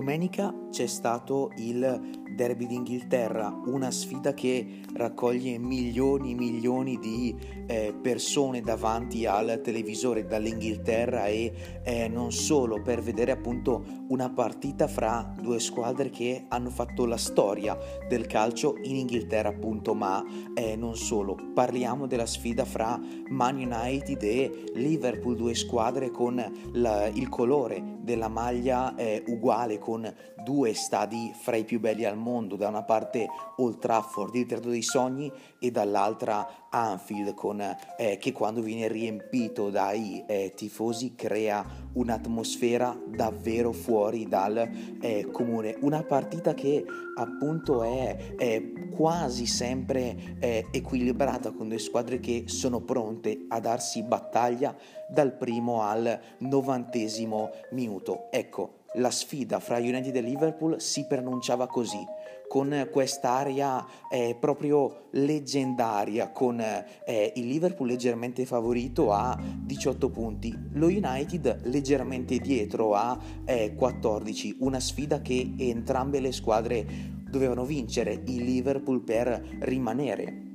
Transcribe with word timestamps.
Domenica 0.00 0.50
c'è 0.70 0.86
stato 0.86 1.50
il 1.56 2.19
Derby 2.34 2.66
d'Inghilterra, 2.66 3.60
una 3.66 3.90
sfida 3.90 4.34
che 4.34 4.80
raccoglie 4.94 5.58
milioni 5.58 6.32
e 6.32 6.34
milioni 6.34 6.98
di 6.98 7.34
eh, 7.66 7.94
persone 8.00 8.60
davanti 8.60 9.26
al 9.26 9.60
televisore 9.62 10.26
dall'Inghilterra 10.26 11.26
e 11.26 11.52
eh, 11.82 12.08
non 12.08 12.32
solo 12.32 12.80
per 12.82 13.02
vedere 13.02 13.32
appunto 13.32 13.84
una 14.08 14.30
partita 14.30 14.86
fra 14.86 15.34
due 15.40 15.60
squadre 15.60 16.10
che 16.10 16.46
hanno 16.48 16.70
fatto 16.70 17.04
la 17.06 17.16
storia 17.16 17.76
del 18.08 18.26
calcio 18.26 18.76
in 18.82 18.96
Inghilterra 18.96 19.50
appunto, 19.50 19.94
ma 19.94 20.24
eh, 20.54 20.76
non 20.76 20.96
solo. 20.96 21.36
Parliamo 21.54 22.06
della 22.06 22.26
sfida 22.26 22.64
fra 22.64 22.98
Man 23.28 23.56
United 23.56 24.22
e 24.22 24.64
Liverpool, 24.74 25.36
due 25.36 25.54
squadre 25.54 26.10
con 26.10 26.42
la, 26.72 27.06
il 27.06 27.28
colore 27.28 27.98
della 28.00 28.28
maglia 28.28 28.94
eh, 28.96 29.22
uguale 29.26 29.78
con 29.78 30.12
due 30.44 30.74
stadi 30.74 31.32
fra 31.34 31.56
i 31.56 31.64
più 31.64 31.80
belli 31.80 32.04
al 32.04 32.16
mondo, 32.16 32.56
da 32.56 32.68
una 32.68 32.82
parte 32.82 33.28
Old 33.56 33.78
Trafford, 33.78 34.34
il 34.34 34.46
teatro 34.46 34.70
dei 34.70 34.82
sogni, 34.82 35.32
e 35.58 35.70
dall'altra 35.70 36.68
Anfield, 36.70 37.34
con, 37.34 37.60
eh, 37.60 38.18
che 38.18 38.32
quando 38.32 38.60
viene 38.62 38.88
riempito 38.88 39.70
dai 39.70 40.22
eh, 40.26 40.52
tifosi 40.54 41.14
crea 41.14 41.64
un'atmosfera 41.92 42.96
davvero 43.06 43.72
fuori 43.72 44.28
dal 44.28 44.70
eh, 45.00 45.28
comune. 45.30 45.76
Una 45.80 46.02
partita 46.02 46.54
che 46.54 46.84
appunto 47.16 47.82
è, 47.82 48.34
è 48.36 48.72
quasi 48.94 49.46
sempre 49.46 50.36
eh, 50.38 50.66
equilibrata 50.70 51.50
con 51.50 51.68
due 51.68 51.78
squadre 51.78 52.20
che 52.20 52.44
sono 52.46 52.80
pronte 52.80 53.46
a 53.48 53.60
darsi 53.60 54.02
battaglia 54.02 54.76
dal 55.08 55.32
primo 55.32 55.82
al 55.82 56.20
novantesimo 56.38 57.50
minuto. 57.70 58.30
Ecco, 58.30 58.79
la 58.94 59.10
sfida 59.10 59.60
fra 59.60 59.78
United 59.78 60.14
e 60.16 60.20
Liverpool 60.20 60.80
si 60.80 61.06
pronunciava 61.06 61.66
così, 61.66 62.04
con 62.48 62.88
quest'aria 62.90 63.86
eh, 64.10 64.36
proprio 64.38 65.08
leggendaria, 65.12 66.30
con 66.30 66.60
eh, 66.60 67.32
il 67.36 67.46
Liverpool 67.46 67.88
leggermente 67.88 68.44
favorito 68.44 69.12
a 69.12 69.38
18 69.40 70.10
punti, 70.10 70.52
lo 70.72 70.86
United 70.86 71.60
leggermente 71.64 72.38
dietro 72.38 72.94
a 72.94 73.16
eh, 73.44 73.74
14, 73.74 74.56
una 74.60 74.80
sfida 74.80 75.20
che 75.20 75.54
entrambe 75.58 76.18
le 76.18 76.32
squadre 76.32 76.84
dovevano 77.30 77.64
vincere, 77.64 78.20
il 78.26 78.42
Liverpool 78.42 79.02
per 79.02 79.40
rimanere 79.60 80.48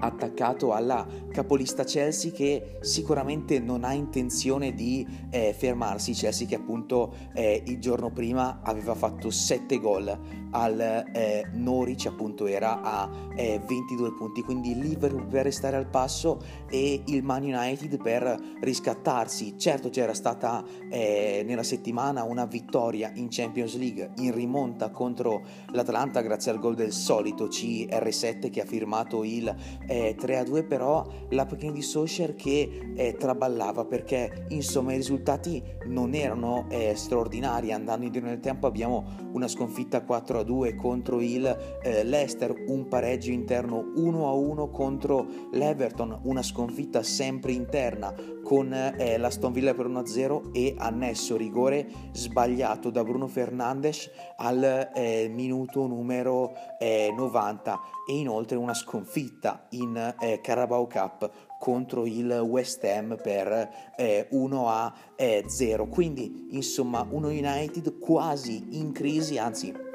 attaccato 0.00 0.72
alla 0.72 1.06
capolista 1.30 1.84
Chelsea 1.84 2.32
che 2.32 2.78
sicuramente 2.80 3.58
non 3.58 3.84
ha 3.84 3.92
intenzione 3.92 4.74
di 4.74 5.06
eh, 5.30 5.54
fermarsi, 5.56 6.12
Chelsea 6.12 6.46
che 6.46 6.56
appunto 6.56 7.14
eh, 7.34 7.62
il 7.66 7.78
giorno 7.78 8.10
prima 8.10 8.60
aveva 8.62 8.94
fatto 8.94 9.30
7 9.30 9.78
gol 9.78 10.39
al 10.50 10.80
eh, 11.12 11.46
Norwich 11.52 12.06
appunto 12.06 12.46
era 12.46 12.80
a 12.82 13.08
22 13.08 14.08
eh, 14.08 14.12
punti, 14.12 14.42
quindi 14.42 14.78
Liverpool 14.78 15.26
per 15.26 15.44
restare 15.44 15.76
al 15.76 15.86
passo 15.86 16.40
e 16.68 17.02
il 17.06 17.22
Man 17.22 17.42
United 17.42 18.00
per 18.02 18.38
riscattarsi. 18.60 19.58
Certo 19.58 19.90
c'era 19.90 20.14
stata 20.14 20.64
eh, 20.88 21.42
nella 21.44 21.62
settimana 21.62 22.24
una 22.24 22.46
vittoria 22.46 23.10
in 23.14 23.28
Champions 23.30 23.76
League 23.76 24.12
in 24.16 24.34
rimonta 24.34 24.90
contro 24.90 25.42
l'Atalanta 25.72 26.20
grazie 26.20 26.50
al 26.50 26.58
gol 26.58 26.74
del 26.74 26.92
solito 26.92 27.46
CR7 27.46 28.50
che 28.50 28.60
ha 28.60 28.64
firmato 28.64 29.24
il 29.24 29.54
eh, 29.86 30.16
3-2 30.18 30.66
però 30.66 31.06
la 31.30 31.46
panchina 31.46 31.72
di 31.72 31.82
Solskjaer 31.82 32.34
che 32.34 32.92
eh, 32.94 33.14
traballava 33.14 33.84
perché 33.84 34.46
insomma 34.48 34.92
i 34.92 34.96
risultati 34.96 35.62
non 35.86 36.14
erano 36.14 36.66
eh, 36.68 36.94
straordinari 36.94 37.72
andando 37.72 38.04
indietro 38.06 38.28
nel 38.28 38.40
tempo 38.40 38.66
abbiamo 38.66 39.28
una 39.32 39.48
sconfitta 39.48 40.02
4-2 40.44 40.74
contro 40.76 41.20
il 41.20 41.78
eh, 41.82 42.04
Leicester 42.04 42.54
un 42.68 42.88
pareggio 42.88 43.30
interno 43.30 43.92
1-1 43.96 44.70
contro 44.70 45.26
l'Everton 45.52 46.20
una 46.24 46.42
sconfitta 46.42 47.02
sempre 47.02 47.52
interna 47.52 48.14
con 48.42 48.72
eh, 48.72 49.16
la 49.16 49.30
Villa 49.50 49.74
per 49.74 49.86
1-0 49.86 50.50
e 50.52 50.74
annesso 50.76 51.36
rigore 51.36 51.88
sbagliato 52.12 52.90
da 52.90 53.02
Bruno 53.02 53.26
Fernandes 53.26 54.10
al 54.36 54.90
eh, 54.94 55.28
minuto 55.32 55.86
numero 55.86 56.52
90 56.80 57.80
e 58.08 58.18
inoltre 58.18 58.56
una 58.56 58.74
sconfitta 58.74 59.66
in 59.70 60.14
eh, 60.20 60.40
Carabao 60.40 60.86
Cup 60.86 61.30
contro 61.58 62.06
il 62.06 62.30
West 62.32 62.82
Ham 62.84 63.18
per 63.22 63.92
eh, 63.96 64.26
1 64.30 64.68
a 64.68 64.92
eh, 65.14 65.44
0. 65.46 65.86
Quindi, 65.88 66.48
insomma, 66.52 67.06
uno 67.08 67.28
United 67.28 67.98
quasi 67.98 68.78
in 68.78 68.92
crisi, 68.92 69.36
anzi 69.36 69.89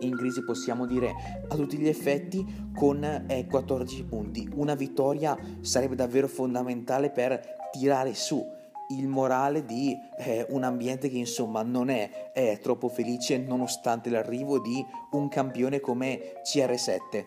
in 0.00 0.16
crisi 0.16 0.44
possiamo 0.44 0.86
dire 0.86 1.12
a 1.48 1.54
tutti 1.54 1.76
gli 1.76 1.88
effetti 1.88 2.70
con 2.74 3.02
eh, 3.26 3.46
14 3.46 4.04
punti. 4.04 4.48
Una 4.54 4.74
vittoria 4.74 5.36
sarebbe 5.60 5.94
davvero 5.94 6.28
fondamentale 6.28 7.10
per 7.10 7.40
tirare 7.70 8.14
su 8.14 8.44
il 8.88 9.06
morale 9.08 9.64
di 9.64 9.96
eh, 10.18 10.46
un 10.50 10.62
ambiente 10.62 11.08
che 11.08 11.16
insomma 11.16 11.62
non 11.62 11.88
è, 11.88 12.32
è 12.32 12.58
troppo 12.60 12.88
felice 12.88 13.38
nonostante 13.38 14.10
l'arrivo 14.10 14.60
di 14.60 14.84
un 15.12 15.28
campione 15.28 15.80
come 15.80 16.40
CR7. 16.42 17.24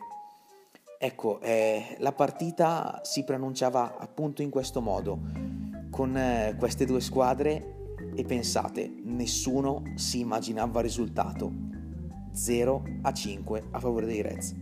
Ecco, 1.00 1.40
eh, 1.42 1.96
la 2.00 2.12
partita 2.12 3.02
si 3.04 3.24
pronunciava 3.24 3.98
appunto 4.00 4.42
in 4.42 4.50
questo 4.50 4.82
modo, 4.82 5.20
con 5.92 6.18
eh, 6.18 6.56
queste 6.58 6.86
due 6.86 7.02
squadre 7.02 7.76
e 8.16 8.24
pensate, 8.24 8.92
nessuno 9.04 9.84
si 9.96 10.20
immaginava 10.20 10.80
il 10.80 10.86
risultato. 10.86 11.77
0 12.32 12.84
a 13.02 13.14
5 13.14 13.64
a 13.72 13.80
favore 13.80 14.06
dei 14.06 14.22
Reds. 14.22 14.56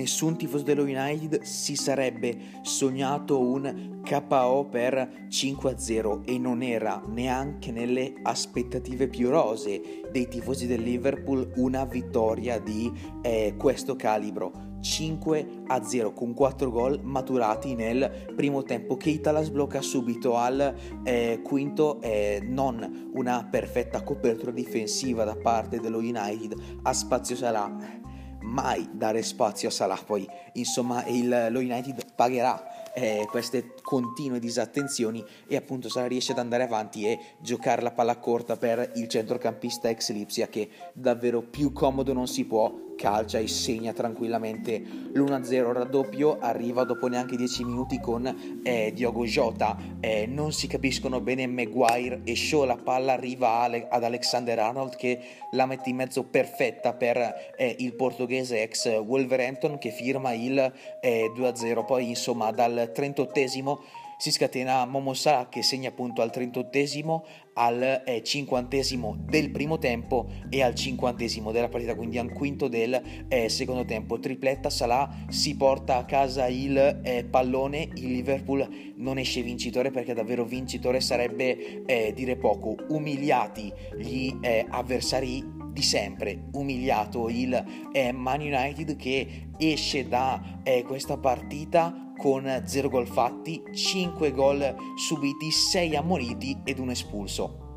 nessun 0.00 0.36
tifoso 0.36 0.64
dello 0.64 0.82
United 0.82 1.42
si 1.42 1.76
sarebbe 1.76 2.36
sognato 2.62 3.40
un 3.40 4.00
KO 4.02 4.66
per 4.68 5.26
5-0 5.28 6.22
e 6.24 6.38
non 6.38 6.62
era 6.62 7.02
neanche 7.06 7.70
nelle 7.70 8.14
aspettative 8.22 9.08
più 9.08 9.28
rose 9.28 9.80
dei 10.10 10.26
tifosi 10.26 10.66
del 10.66 10.82
Liverpool 10.82 11.52
una 11.56 11.84
vittoria 11.84 12.58
di 12.58 12.90
eh, 13.22 13.54
questo 13.56 13.94
calibro. 13.94 14.69
5 14.80 15.62
a 15.66 15.84
0 15.84 16.12
con 16.12 16.34
4 16.34 16.70
gol 16.70 17.00
maturati 17.02 17.74
nel 17.74 18.32
primo 18.34 18.62
tempo. 18.62 18.96
Keita 18.96 19.30
la 19.30 19.42
sblocca 19.42 19.80
subito 19.80 20.36
al 20.36 20.74
eh, 21.04 21.40
quinto, 21.42 22.00
eh, 22.00 22.40
non 22.42 23.10
una 23.14 23.46
perfetta 23.50 24.02
copertura 24.02 24.50
difensiva 24.50 25.24
da 25.24 25.36
parte 25.36 25.80
dello 25.80 25.98
United 25.98 26.80
a 26.82 26.92
spazio 26.92 27.36
Salah 27.36 27.98
mai 28.42 28.88
dare 28.92 29.22
spazio 29.22 29.68
a 29.68 29.70
Salah, 29.70 29.98
poi 30.04 30.26
insomma 30.54 31.04
il, 31.06 31.48
lo 31.50 31.58
United 31.58 32.04
pagherà 32.14 32.89
eh, 32.94 33.26
queste 33.28 33.74
continue 33.82 34.38
disattenzioni 34.38 35.24
e 35.46 35.56
appunto 35.56 35.88
Salah 35.88 36.06
riesce 36.06 36.32
ad 36.32 36.38
andare 36.38 36.62
avanti 36.62 37.06
e 37.06 37.18
giocare 37.38 37.82
la 37.82 37.92
palla 37.92 38.18
corta 38.18 38.56
per 38.56 38.92
il 38.96 39.08
centrocampista 39.08 39.88
ex 39.88 40.10
Lipsia 40.10 40.48
che 40.48 40.68
davvero 40.92 41.42
più 41.42 41.72
comodo 41.72 42.12
non 42.12 42.26
si 42.26 42.44
può 42.44 42.88
calcia 43.00 43.38
e 43.38 43.48
segna 43.48 43.94
tranquillamente 43.94 44.78
l'1-0 44.78 45.72
raddoppio 45.72 46.38
arriva 46.38 46.84
dopo 46.84 47.06
neanche 47.06 47.34
10 47.34 47.64
minuti 47.64 47.98
con 47.98 48.60
eh, 48.62 48.92
Diogo 48.94 49.24
Jota 49.24 49.74
eh, 50.00 50.26
non 50.26 50.52
si 50.52 50.66
capiscono 50.66 51.22
bene 51.22 51.46
Maguire 51.46 52.20
e 52.24 52.36
Shaw 52.36 52.64
la 52.64 52.76
palla 52.76 53.14
arriva 53.14 53.60
Ale- 53.60 53.88
ad 53.88 54.04
Alexander 54.04 54.58
Arnold 54.58 54.96
che 54.96 55.18
la 55.52 55.64
mette 55.64 55.88
in 55.88 55.96
mezzo 55.96 56.24
perfetta 56.24 56.92
per 56.92 57.16
eh, 57.56 57.74
il 57.78 57.94
portoghese 57.94 58.62
ex 58.62 58.98
Wolverhampton 58.98 59.78
che 59.78 59.90
firma 59.90 60.34
il 60.34 60.72
2-0 61.02 61.64
eh, 61.64 61.84
poi 61.86 62.10
insomma 62.10 62.50
dal 62.50 62.79
38esimo 62.84 63.78
si 64.20 64.30
scatena 64.30 64.84
Momo 64.84 65.14
Salah 65.14 65.48
che 65.48 65.62
segna 65.62 65.88
appunto 65.88 66.20
al 66.20 66.30
38esimo, 66.30 67.22
al 67.54 68.02
eh, 68.04 68.22
50 68.22 68.76
del 69.16 69.50
primo 69.50 69.78
tempo 69.78 70.28
e 70.50 70.62
al 70.62 70.74
50 70.74 71.50
della 71.50 71.70
partita, 71.70 71.94
quindi 71.94 72.18
al 72.18 72.30
quinto 72.30 72.68
del 72.68 73.00
eh, 73.28 73.48
secondo 73.48 73.86
tempo. 73.86 74.20
Tripletta 74.20 74.68
Salah 74.68 75.24
si 75.30 75.56
porta 75.56 75.96
a 75.96 76.04
casa 76.04 76.48
il 76.48 77.00
eh, 77.02 77.24
pallone, 77.24 77.88
il 77.94 78.12
Liverpool 78.12 78.92
non 78.96 79.16
esce 79.16 79.40
vincitore 79.40 79.90
perché 79.90 80.12
davvero 80.12 80.44
vincitore 80.44 81.00
sarebbe 81.00 81.86
eh, 81.86 82.12
dire 82.14 82.36
poco. 82.36 82.76
Umiliati 82.90 83.72
gli 83.96 84.36
eh, 84.42 84.66
avversari 84.68 85.42
di 85.72 85.82
sempre, 85.82 86.48
umiliato 86.52 87.30
il 87.30 87.88
eh, 87.92 88.12
Man 88.12 88.40
United 88.40 88.96
che 88.96 89.48
esce 89.56 90.06
da 90.06 90.58
questa 90.84 91.16
partita 91.16 92.09
con 92.20 92.62
0 92.66 92.88
gol 92.90 93.06
fatti, 93.06 93.62
5 93.72 94.30
gol 94.32 94.76
subiti, 94.94 95.50
6 95.50 95.96
ammoniti 95.96 96.60
ed 96.64 96.78
un 96.78 96.90
espulso. 96.90 97.68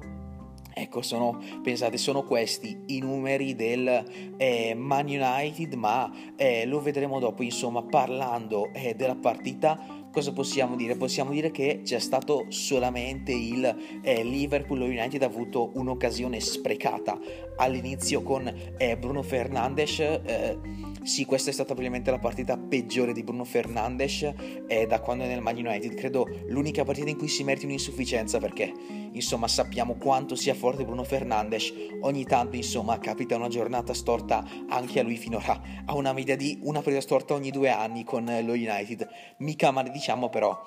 Ecco, 0.76 1.02
sono, 1.02 1.40
pensate, 1.62 1.98
sono 1.98 2.24
questi 2.24 2.84
i 2.88 3.00
numeri 3.00 3.56
del 3.56 4.34
eh, 4.36 4.74
Man 4.76 5.06
United, 5.06 5.74
ma 5.76 6.12
eh, 6.36 6.66
lo 6.66 6.82
vedremo 6.82 7.20
dopo, 7.20 7.44
insomma, 7.44 7.84
parlando 7.84 8.70
eh, 8.74 8.96
della 8.96 9.16
partita 9.16 10.03
cosa 10.14 10.32
possiamo 10.32 10.76
dire? 10.76 10.96
Possiamo 10.96 11.32
dire 11.32 11.50
che 11.50 11.82
c'è 11.84 11.98
stato 11.98 12.46
solamente 12.50 13.32
il 13.32 14.00
eh, 14.04 14.24
Liverpool 14.24 14.82
United 14.82 15.24
ha 15.24 15.26
avuto 15.26 15.72
un'occasione 15.74 16.40
sprecata 16.40 17.20
all'inizio 17.58 18.22
con 18.22 18.48
eh, 18.78 18.96
Bruno 18.96 19.24
Fernandes. 19.24 20.00
Eh, 20.00 20.58
sì, 21.02 21.26
questa 21.26 21.50
è 21.50 21.54
stata 21.54 21.74
probabilmente 21.74 22.12
la 22.12 22.20
partita 22.20 22.58
peggiore 22.58 23.12
di 23.12 23.24
Bruno 23.24 23.44
Fernandes 23.44 24.32
eh, 24.68 24.86
da 24.86 25.02
quando 25.02 25.24
è 25.24 25.28
nel 25.28 25.42
Man 25.42 25.58
United. 25.58 25.96
Credo 25.96 26.28
l'unica 26.48 26.84
partita 26.84 27.10
in 27.10 27.18
cui 27.18 27.28
si 27.28 27.44
meriti 27.44 27.66
un'insufficienza 27.66 28.38
perché 28.38 28.72
insomma 29.14 29.48
sappiamo 29.48 29.96
quanto 29.96 30.36
sia 30.36 30.54
forte 30.54 30.86
Bruno 30.86 31.04
Fernandes. 31.04 31.74
Ogni 32.02 32.24
tanto 32.24 32.56
insomma 32.56 33.00
capita 33.00 33.36
una 33.36 33.48
giornata 33.48 33.94
storta 33.94 34.46
anche 34.70 35.00
a 35.00 35.04
lui 35.04 35.18
finora. 35.18 35.60
Ha 35.86 35.96
una 35.96 36.14
media 36.14 36.36
di 36.36 36.60
una 36.64 36.82
partita 36.82 37.02
storta 37.02 37.34
ogni 37.34 37.52
due 37.52 37.70
anni 37.70 38.04
con 38.04 38.26
lo 38.26 38.54
United. 38.54 39.08
Mica 39.38 39.72
male 39.72 39.90
diciamo 40.04 40.28
però. 40.28 40.62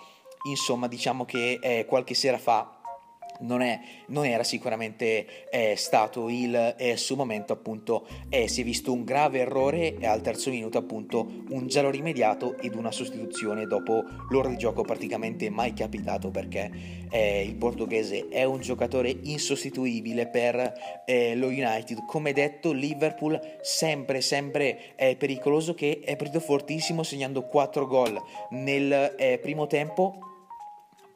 Insomma 0.45 0.89
diciamo 0.89 1.27
che 1.27 1.59
eh, 1.61 1.85
qualche 1.85 2.15
sera 2.15 2.39
fa 2.39 2.76
non, 3.41 3.63
è, 3.63 3.81
non, 4.09 4.25
era 4.25 4.45
sicuramente 4.45 5.49
eh, 5.51 5.75
stato 5.77 6.29
il 6.29 6.75
eh, 6.77 6.97
suo 6.97 7.17
momento 7.17 7.53
appunto. 7.53 8.07
Eh, 8.29 8.49
si 8.49 8.61
è 8.61 8.65
visto 8.65 8.93
un 8.93 9.05
grave 9.05 9.41
errore 9.41 9.97
e 9.97 10.07
al 10.07 10.21
terzo 10.21 10.51
minuto 10.51 10.79
appunto 10.79 11.27
un 11.51 11.67
giallo 11.67 11.91
rimediato 11.91 12.57
ed 12.59 12.75
una 12.75 12.91
sostituzione 12.91 13.67
dopo 13.67 14.05
l'ora 14.31 14.49
di 14.49 14.57
gioco 14.57 14.83
praticamente 14.83 15.51
mai 15.51 15.73
capitato 15.73 16.31
perché 16.31 16.71
eh, 17.11 17.45
il 17.45 17.55
portoghese 17.57 18.29
è 18.29 18.45
un 18.45 18.61
giocatore 18.61 19.17
insostituibile 19.23 20.29
per 20.29 21.03
eh, 21.05 21.35
lo 21.35 21.49
United. 21.49 22.05
Come 22.07 22.33
detto 22.33 22.73
Liverpool 22.73 23.39
sempre 23.63 24.21
sempre 24.21 24.95
pericoloso 25.19 25.75
che 25.75 26.01
è 26.05 26.17
partito 26.17 26.41
fortissimo 26.41 27.03
segnando 27.03 27.43
4 27.43 27.87
gol 27.87 28.21
nel 28.51 29.15
eh, 29.17 29.39
primo 29.39 29.67
tempo 29.67 30.36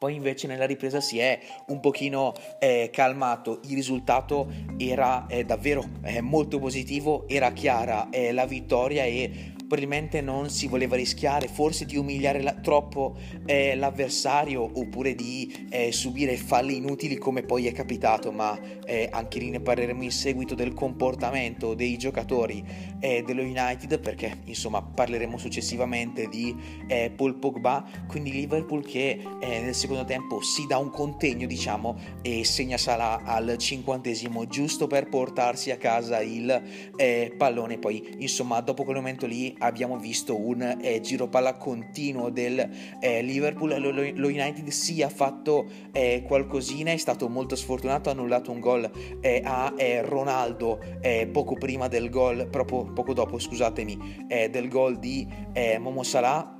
poi 0.00 0.14
invece 0.14 0.46
nella 0.46 0.64
ripresa 0.64 0.98
si 0.98 1.18
è 1.18 1.38
un 1.66 1.78
pochino 1.78 2.32
eh, 2.58 2.88
calmato, 2.90 3.60
il 3.64 3.74
risultato 3.74 4.50
era 4.78 5.26
eh, 5.26 5.44
davvero 5.44 5.84
eh, 6.02 6.22
molto 6.22 6.58
positivo, 6.58 7.28
era 7.28 7.52
chiara 7.52 8.08
eh, 8.08 8.32
la 8.32 8.46
vittoria 8.46 9.04
e 9.04 9.52
probabilmente 9.70 10.20
non 10.20 10.50
si 10.50 10.66
voleva 10.66 10.96
rischiare 10.96 11.46
forse 11.46 11.84
di 11.84 11.96
umiliare 11.96 12.42
la, 12.42 12.54
troppo 12.54 13.16
eh, 13.46 13.76
l'avversario 13.76 14.68
oppure 14.74 15.14
di 15.14 15.68
eh, 15.70 15.92
subire 15.92 16.36
falli 16.36 16.74
inutili 16.74 17.16
come 17.16 17.44
poi 17.44 17.68
è 17.68 17.72
capitato, 17.72 18.32
ma 18.32 18.58
eh, 18.84 19.08
anche 19.12 19.38
lì 19.38 19.48
ne 19.48 19.60
parleremo 19.60 20.02
in 20.02 20.10
seguito 20.10 20.56
del 20.56 20.74
comportamento 20.74 21.74
dei 21.74 21.96
giocatori 21.96 22.64
eh, 22.98 23.22
dello 23.24 23.42
United 23.42 24.00
perché 24.00 24.38
insomma 24.46 24.82
parleremo 24.82 25.38
successivamente 25.38 26.26
di 26.26 26.52
eh, 26.88 27.12
Paul 27.14 27.36
Pogba, 27.36 27.88
quindi 28.08 28.32
Liverpool 28.32 28.84
che 28.84 29.22
eh, 29.40 29.60
nel 29.60 29.76
secondo 29.76 30.04
tempo 30.04 30.42
si 30.42 30.66
dà 30.66 30.78
un 30.78 30.90
contegno 30.90 31.46
diciamo 31.46 31.96
e 32.22 32.44
segna 32.44 32.76
Salah 32.76 33.22
al 33.22 33.56
cinquantesimo 33.56 34.48
giusto 34.48 34.88
per 34.88 35.08
portarsi 35.08 35.70
a 35.70 35.76
casa 35.76 36.20
il 36.22 36.88
pallone, 37.36 37.78
poi 37.78 38.16
insomma 38.18 38.60
dopo 38.60 38.82
quel 38.82 38.96
momento 38.96 39.26
lì 39.26 39.58
abbiamo 39.60 39.98
visto 39.98 40.38
un 40.38 40.78
eh, 40.80 41.00
giro 41.00 41.28
palla 41.28 41.54
continuo 41.54 42.30
del 42.30 42.68
eh, 43.00 43.22
Liverpool, 43.22 43.80
lo, 43.80 43.90
lo, 43.90 44.28
United 44.28 44.68
si 44.68 45.00
è 45.00 45.08
fatto 45.08 45.66
eh, 45.92 46.22
qualcosina, 46.26 46.92
è 46.92 46.96
stato 46.96 47.28
molto 47.28 47.56
sfortunato, 47.56 48.08
ha 48.08 48.12
annullato 48.12 48.50
un 48.50 48.60
gol 48.60 48.90
eh, 49.20 49.42
a 49.44 49.72
eh, 49.76 50.02
Ronaldo 50.02 50.80
eh, 51.00 51.28
poco 51.30 51.54
prima 51.54 51.88
del 51.88 52.10
gol, 52.10 52.48
proprio 52.48 52.92
poco 52.92 53.12
dopo 53.14 53.38
scusatemi, 53.38 54.26
del 54.50 54.68
gol 54.68 54.98
di 54.98 55.26
Momo 55.78 56.02
Salah. 56.02 56.56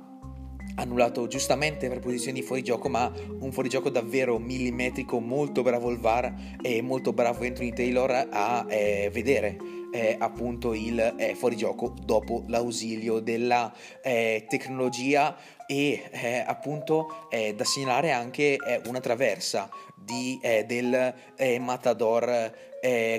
Annullato 0.75 1.27
giustamente 1.27 1.89
per 1.89 1.99
posizioni 1.99 2.39
di 2.39 2.45
fuorigioco, 2.45 2.87
ma 2.87 3.11
un 3.39 3.51
fuorigioco 3.51 3.89
davvero 3.89 4.39
millimetrico, 4.39 5.19
molto 5.19 5.63
bravo 5.63 5.89
il 5.91 5.97
VAR 5.97 6.33
e 6.61 6.81
molto 6.81 7.11
bravo 7.11 7.43
Anthony 7.43 7.73
Taylor 7.73 8.27
a 8.29 8.65
eh, 8.69 9.09
vedere 9.11 9.80
eh, 9.91 10.15
appunto 10.17 10.73
il 10.73 10.99
eh, 11.17 11.35
fuorigioco 11.35 11.93
dopo 12.03 12.43
l'ausilio 12.47 13.19
della 13.19 13.73
eh, 14.01 14.45
tecnologia 14.47 15.35
e 15.67 16.09
eh, 16.11 16.43
appunto 16.45 17.27
eh, 17.29 17.53
da 17.55 17.63
segnalare 17.63 18.11
anche 18.11 18.55
eh, 18.55 18.81
una 18.87 18.99
traversa 18.99 19.69
di, 19.95 20.39
del 20.41 21.13
Matador 21.59 22.51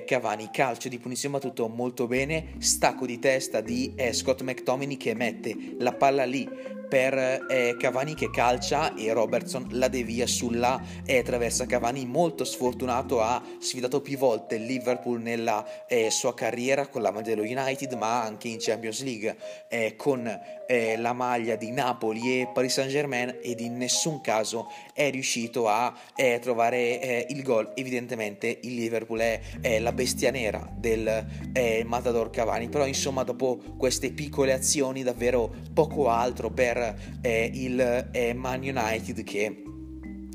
Cavani, 0.04 0.50
calcio 0.50 0.88
di 0.88 0.98
punizione 0.98 1.38
battuto 1.38 1.68
molto 1.68 2.08
bene, 2.08 2.54
stacco 2.58 3.06
di 3.06 3.20
testa 3.20 3.60
di 3.60 3.94
Scott 4.10 4.42
McTominay 4.42 4.96
che 4.96 5.14
mette 5.14 5.76
la 5.78 5.92
palla 5.92 6.24
lì 6.24 6.44
per 6.92 7.46
eh, 7.48 7.74
Cavani 7.78 8.12
che 8.12 8.28
calcia 8.28 8.94
e 8.94 9.10
Robertson 9.14 9.66
la 9.70 9.88
devia 9.88 10.26
sulla 10.26 10.78
eh, 11.06 11.22
traversa. 11.22 11.64
Cavani 11.64 12.04
molto 12.04 12.44
sfortunato 12.44 13.22
ha 13.22 13.42
sfidato 13.60 14.02
più 14.02 14.18
volte 14.18 14.56
il 14.56 14.66
Liverpool 14.66 15.18
nella 15.22 15.86
eh, 15.86 16.10
sua 16.10 16.34
carriera 16.34 16.88
con 16.88 17.00
la 17.00 17.10
maglia 17.10 17.34
dello 17.34 17.44
United 17.44 17.94
ma 17.94 18.22
anche 18.22 18.48
in 18.48 18.58
Champions 18.60 19.02
League 19.04 19.34
eh, 19.68 19.96
con 19.96 20.38
eh, 20.66 20.96
la 20.98 21.14
maglia 21.14 21.56
di 21.56 21.70
Napoli 21.70 22.40
e 22.40 22.50
Paris 22.52 22.74
Saint 22.74 22.90
Germain 22.90 23.38
ed 23.40 23.60
in 23.60 23.78
nessun 23.78 24.20
caso 24.20 24.68
è 24.92 25.10
riuscito 25.10 25.68
a 25.68 25.94
trovare 26.40 27.26
il 27.30 27.42
gol. 27.42 27.72
Evidentemente 27.74 28.58
il 28.62 28.74
Liverpool 28.74 29.20
è 29.20 29.78
la 29.80 29.92
bestia 29.92 30.30
nera 30.30 30.70
del 30.74 31.84
Matador 31.84 32.30
Cavani 32.30 32.68
però 32.68 32.86
insomma 32.86 33.22
dopo 33.22 33.58
queste 33.76 34.10
piccole 34.10 34.52
azioni 34.52 35.02
davvero 35.02 35.50
poco 35.72 36.08
altro 36.08 36.50
per 36.50 36.81
eh, 37.20 37.50
il 37.54 38.08
eh, 38.12 38.32
Man 38.34 38.60
United 38.60 39.22
che 39.22 39.62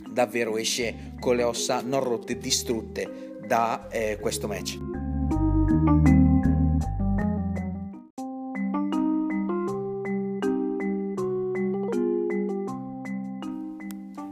davvero 0.10 0.58
esce 0.58 1.14
con 1.20 1.36
le 1.36 1.44
ossa 1.44 1.82
non 1.82 2.02
rotte, 2.02 2.38
distrutte 2.38 3.40
da 3.46 3.88
eh, 3.90 4.18
questo 4.20 4.48
match. 4.48 4.78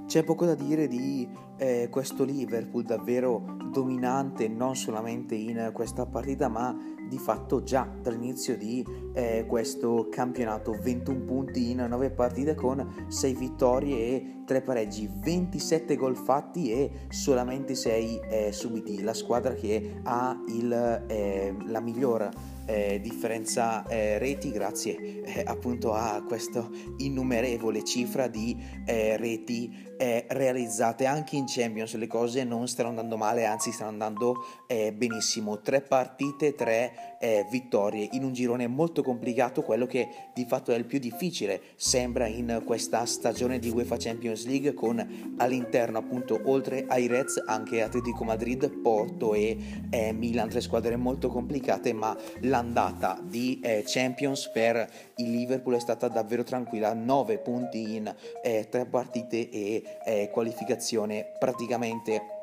C'è 0.07 0.23
poco 0.23 0.45
da 0.45 0.55
dire 0.55 0.87
di 0.87 1.27
eh, 1.57 1.89
questo 1.91 2.23
Liverpool 2.23 2.83
davvero 2.83 3.57
dominante 3.71 4.47
non 4.47 4.75
solamente 4.75 5.35
in 5.35 5.71
questa 5.73 6.05
partita 6.05 6.47
ma 6.47 6.73
di 7.07 7.17
fatto 7.17 7.63
già 7.63 7.89
dall'inizio 8.01 8.57
di 8.57 8.85
eh, 9.13 9.45
questo 9.47 10.07
campionato. 10.09 10.71
21 10.71 11.19
punti 11.25 11.71
in 11.71 11.85
9 11.87 12.11
partite 12.11 12.55
con 12.55 13.05
6 13.07 13.33
vittorie 13.33 13.97
e 13.97 14.35
3 14.45 14.61
pareggi 14.61 15.09
27 15.11 15.95
gol 15.95 16.15
fatti 16.15 16.71
e 16.71 16.91
solamente 17.09 17.75
6 17.75 18.19
eh, 18.29 18.51
subiti. 18.51 19.01
La 19.01 19.13
squadra 19.13 19.53
che 19.53 19.99
ha 20.03 20.37
il, 20.47 21.03
eh, 21.07 21.55
la 21.65 21.79
migliore 21.79 22.53
eh, 22.65 22.99
differenza 23.01 23.85
eh, 23.87 24.17
reti 24.17 24.51
grazie 24.51 25.21
eh, 25.23 25.43
appunto 25.45 25.93
a 25.93 26.23
questa 26.25 26.67
innumerevole 26.97 27.83
cifra 27.83 28.27
di 28.27 28.57
eh, 28.85 29.17
reti 29.17 29.93
eh, 29.97 30.25
realizzate 30.29 31.05
anche 31.05 31.35
in 31.35 31.45
Champions. 31.47 31.95
Le 31.95 32.07
cose 32.07 32.43
non 32.43 32.67
stanno 32.67 32.89
andando 32.89 33.17
male 33.17 33.45
anzi 33.45 33.71
stanno 33.71 33.91
andando 33.91 34.45
eh, 34.67 34.93
benissimo. 34.93 35.61
Tre 35.61 35.81
partite 35.81 36.55
tre 36.55 37.13
vittorie 37.49 38.07
in 38.11 38.23
un 38.23 38.33
girone 38.33 38.67
molto 38.67 39.01
complicato 39.01 39.63
quello 39.63 39.87
che 39.87 40.07
di 40.35 40.45
fatto 40.45 40.71
è 40.71 40.75
il 40.75 40.85
più 40.85 40.99
difficile 40.99 41.61
sembra 41.75 42.27
in 42.27 42.61
questa 42.65 43.05
stagione 43.05 43.59
di 43.59 43.69
UEFA 43.69 43.97
Champions 43.97 44.45
League 44.45 44.73
con 44.73 45.33
all'interno 45.37 45.97
appunto 45.97 46.41
oltre 46.45 46.85
ai 46.87 47.07
Reds 47.07 47.41
anche 47.45 47.81
Atletico 47.81 48.23
Madrid 48.23 48.69
Porto 48.69 49.33
e 49.33 49.57
Milan 50.13 50.49
tre 50.49 50.61
squadre 50.61 50.95
molto 50.97 51.29
complicate 51.29 51.93
ma 51.93 52.15
la 52.41 52.63
l'andata 52.65 53.19
di 53.21 53.59
eh, 53.61 53.83
Champions 53.85 54.49
per 54.49 54.89
il 55.17 55.31
Liverpool 55.31 55.75
è 55.75 55.79
stata 55.79 56.07
davvero 56.07 56.43
tranquilla, 56.43 56.93
9 56.93 57.37
punti 57.39 57.95
in 57.95 58.13
eh, 58.41 58.67
3 58.69 58.85
partite 58.85 59.49
e 59.49 59.83
eh, 60.05 60.29
qualificazione 60.31 61.33
praticamente 61.37 62.34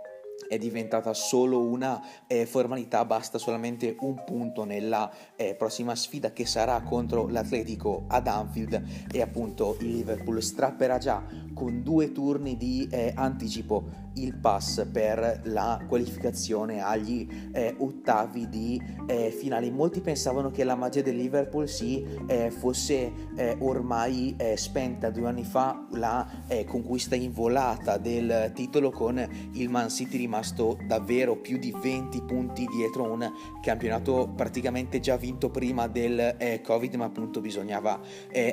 è 0.49 0.59
diventata 0.59 1.15
solo 1.15 1.61
una 1.61 2.01
eh, 2.27 2.45
formalità, 2.45 3.05
basta 3.05 3.39
solamente 3.39 3.97
un 4.01 4.23
punto 4.25 4.65
nella 4.65 5.11
eh, 5.35 5.55
prossima 5.55 5.95
sfida 5.95 6.33
che 6.33 6.45
sarà 6.45 6.81
contro 6.83 7.27
l'Atletico 7.29 8.05
ad 8.09 8.27
Anfield. 8.27 8.83
E 9.11 9.23
appunto 9.23 9.77
il 9.81 9.91
Liverpool 9.91 10.43
strapperà 10.43 10.99
già 10.99 11.23
con 11.55 11.83
due 11.83 12.13
turni 12.13 12.57
di 12.57 12.87
eh, 12.91 13.13
anticipo 13.15 14.11
il 14.15 14.35
pass 14.35 14.87
per 14.91 15.41
la 15.45 15.83
qualificazione 15.87 16.83
agli 16.83 17.27
eh, 17.53 17.75
ottavi 17.79 18.49
di 18.49 18.81
eh, 19.07 19.31
finale. 19.31 19.71
Molti 19.71 20.01
pensavano 20.01 20.51
che 20.51 20.65
la 20.65 20.75
magia 20.75 21.03
del 21.03 21.17
Liverpool 21.17 21.69
si 21.69 22.05
eh, 22.27 22.51
fosse 22.51 23.13
eh, 23.37 23.57
ormai 23.61 24.35
eh, 24.37 24.57
spenta 24.57 25.11
due 25.11 25.29
anni 25.29 25.45
fa 25.45 25.87
la 25.93 26.45
eh, 26.49 26.65
conquista 26.65 27.15
involata 27.15 27.97
del 27.99 28.51
titolo 28.55 28.91
con 28.91 29.25
il 29.53 29.69
Man 29.69 29.89
City 29.89 30.19
rimasto 30.19 30.79
davvero 30.87 31.37
più 31.37 31.59
di 31.59 31.75
20 31.75 32.23
punti 32.23 32.67
dietro 32.67 33.11
un 33.11 33.31
campionato 33.63 34.33
praticamente 34.35 35.01
già 35.01 35.17
vinto 35.17 35.51
prima 35.51 35.87
del 35.87 36.61
Covid, 36.63 36.95
ma 36.95 37.05
appunto 37.07 37.41
bisognava 37.41 38.01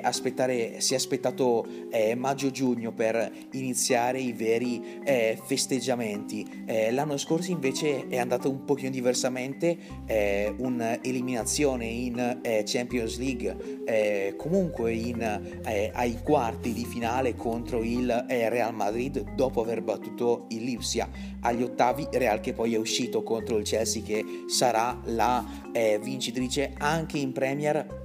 aspettare, 0.02 0.82
si 0.82 0.94
è 0.94 0.98
aspettato 0.98 1.66
maggio-giugno 2.16 2.92
per 2.92 3.32
iniziare 3.52 4.20
i 4.20 4.34
veri 4.34 5.02
festeggiamenti. 5.50 6.46
l'anno 6.92 7.18
scorso 7.18 7.50
invece 7.50 8.08
è 8.08 8.18
andato 8.18 8.52
un 8.52 8.66
pochino 8.66 8.92
diversamente, 8.92 9.76
eh, 10.06 10.54
un'eliminazione 10.56 11.86
in 11.86 12.40
eh, 12.44 12.64
Champions 12.68 13.18
League, 13.18 13.82
eh, 13.86 14.36
comunque 14.38 14.94
in, 14.94 15.22
eh, 15.66 15.90
ai 15.92 16.20
quarti 16.22 16.72
di 16.72 16.86
finale 16.86 17.36
contro 17.36 17.82
il 17.82 18.26
eh, 18.30 18.50
Real 18.50 18.76
Madrid 18.76 19.34
dopo 19.34 19.62
aver 19.62 19.82
battuto 19.82 20.46
il 20.50 20.64
Lipsia 20.64 21.10
agli 21.42 21.64
ottavi, 21.64 22.08
Real 22.12 22.40
che 22.40 22.54
poi 22.54 22.76
è 22.76 22.78
uscito 22.78 23.24
contro 23.24 23.58
il 23.58 23.64
Chelsea 23.64 24.04
che 24.04 24.24
sarà 24.48 25.00
la 25.06 25.44
eh, 25.72 26.00
vincitrice 26.00 26.74
anche 26.78 27.18
in 27.18 27.32
Premier 27.32 27.99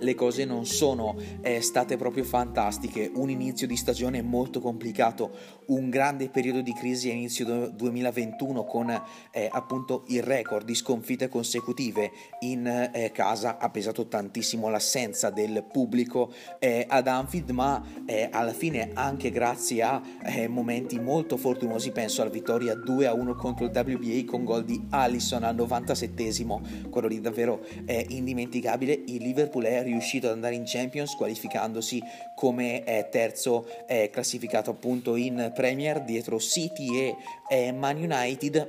le 0.00 0.14
cose 0.14 0.44
non 0.44 0.66
sono 0.66 1.14
eh, 1.40 1.60
state 1.60 1.96
proprio 1.96 2.24
fantastiche, 2.24 3.10
un 3.14 3.30
inizio 3.30 3.66
di 3.66 3.76
stagione 3.76 4.22
molto 4.22 4.60
complicato, 4.60 5.30
un 5.66 5.88
grande 5.90 6.28
periodo 6.28 6.60
di 6.60 6.72
crisi 6.72 7.10
a 7.10 7.12
inizio 7.12 7.70
2021 7.70 8.64
con 8.64 8.90
eh, 9.30 9.48
appunto 9.50 10.04
il 10.08 10.22
record 10.22 10.64
di 10.64 10.74
sconfitte 10.74 11.28
consecutive 11.28 12.10
in 12.40 12.66
eh, 12.66 13.10
casa, 13.12 13.58
ha 13.58 13.70
pesato 13.70 14.06
tantissimo 14.06 14.68
l'assenza 14.68 15.30
del 15.30 15.64
pubblico 15.70 16.32
eh, 16.58 16.86
ad 16.88 17.06
Anfield, 17.06 17.50
ma 17.50 17.82
eh, 18.06 18.28
alla 18.30 18.52
fine 18.52 18.90
anche 18.94 19.30
grazie 19.30 19.82
a 19.82 20.02
eh, 20.24 20.48
momenti 20.48 20.98
molto 20.98 21.36
fortunosi, 21.36 21.90
penso 21.92 22.22
alla 22.22 22.30
vittoria 22.30 22.74
2-1 22.74 23.36
contro 23.36 23.64
il 23.64 23.72
WBA 23.74 24.24
con 24.24 24.44
gol 24.44 24.64
di 24.64 24.80
Allison 24.90 25.44
al 25.44 25.56
97esimo, 25.56 26.88
quello 26.90 27.08
lì 27.08 27.20
davvero 27.20 27.64
indimenticabile, 28.08 29.02
il 29.06 29.22
Liverpool 29.22 29.64
è 29.64 29.82
riuscito 29.90 30.26
ad 30.26 30.34
andare 30.34 30.54
in 30.54 30.64
Champions 30.64 31.14
qualificandosi 31.14 32.02
come 32.34 32.84
eh, 32.84 33.08
terzo 33.10 33.66
eh, 33.86 34.10
classificato 34.10 34.70
appunto 34.70 35.16
in 35.16 35.52
Premier 35.54 36.02
dietro 36.02 36.38
City 36.38 36.98
e 36.98 37.16
eh, 37.48 37.72
Man 37.72 37.96
United 37.96 38.68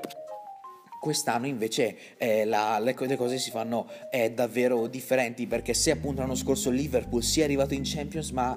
Quest'anno 1.01 1.47
invece 1.47 1.97
eh, 2.17 2.45
la, 2.45 2.77
le, 2.77 2.95
le, 2.95 3.15
cose 3.15 3.39
si 3.39 3.49
fanno 3.49 3.87
eh, 4.11 4.33
davvero 4.33 4.85
differenti 4.85 5.47
perché 5.47 5.73
se 5.73 5.89
appunto 5.89 6.21
l'anno 6.21 6.35
scorso 6.35 6.69
Liverpool 6.69 7.23
si 7.23 7.41
è 7.41 7.43
arrivato 7.43 7.73
in 7.73 7.81
Champions 7.83 8.29
ma 8.29 8.55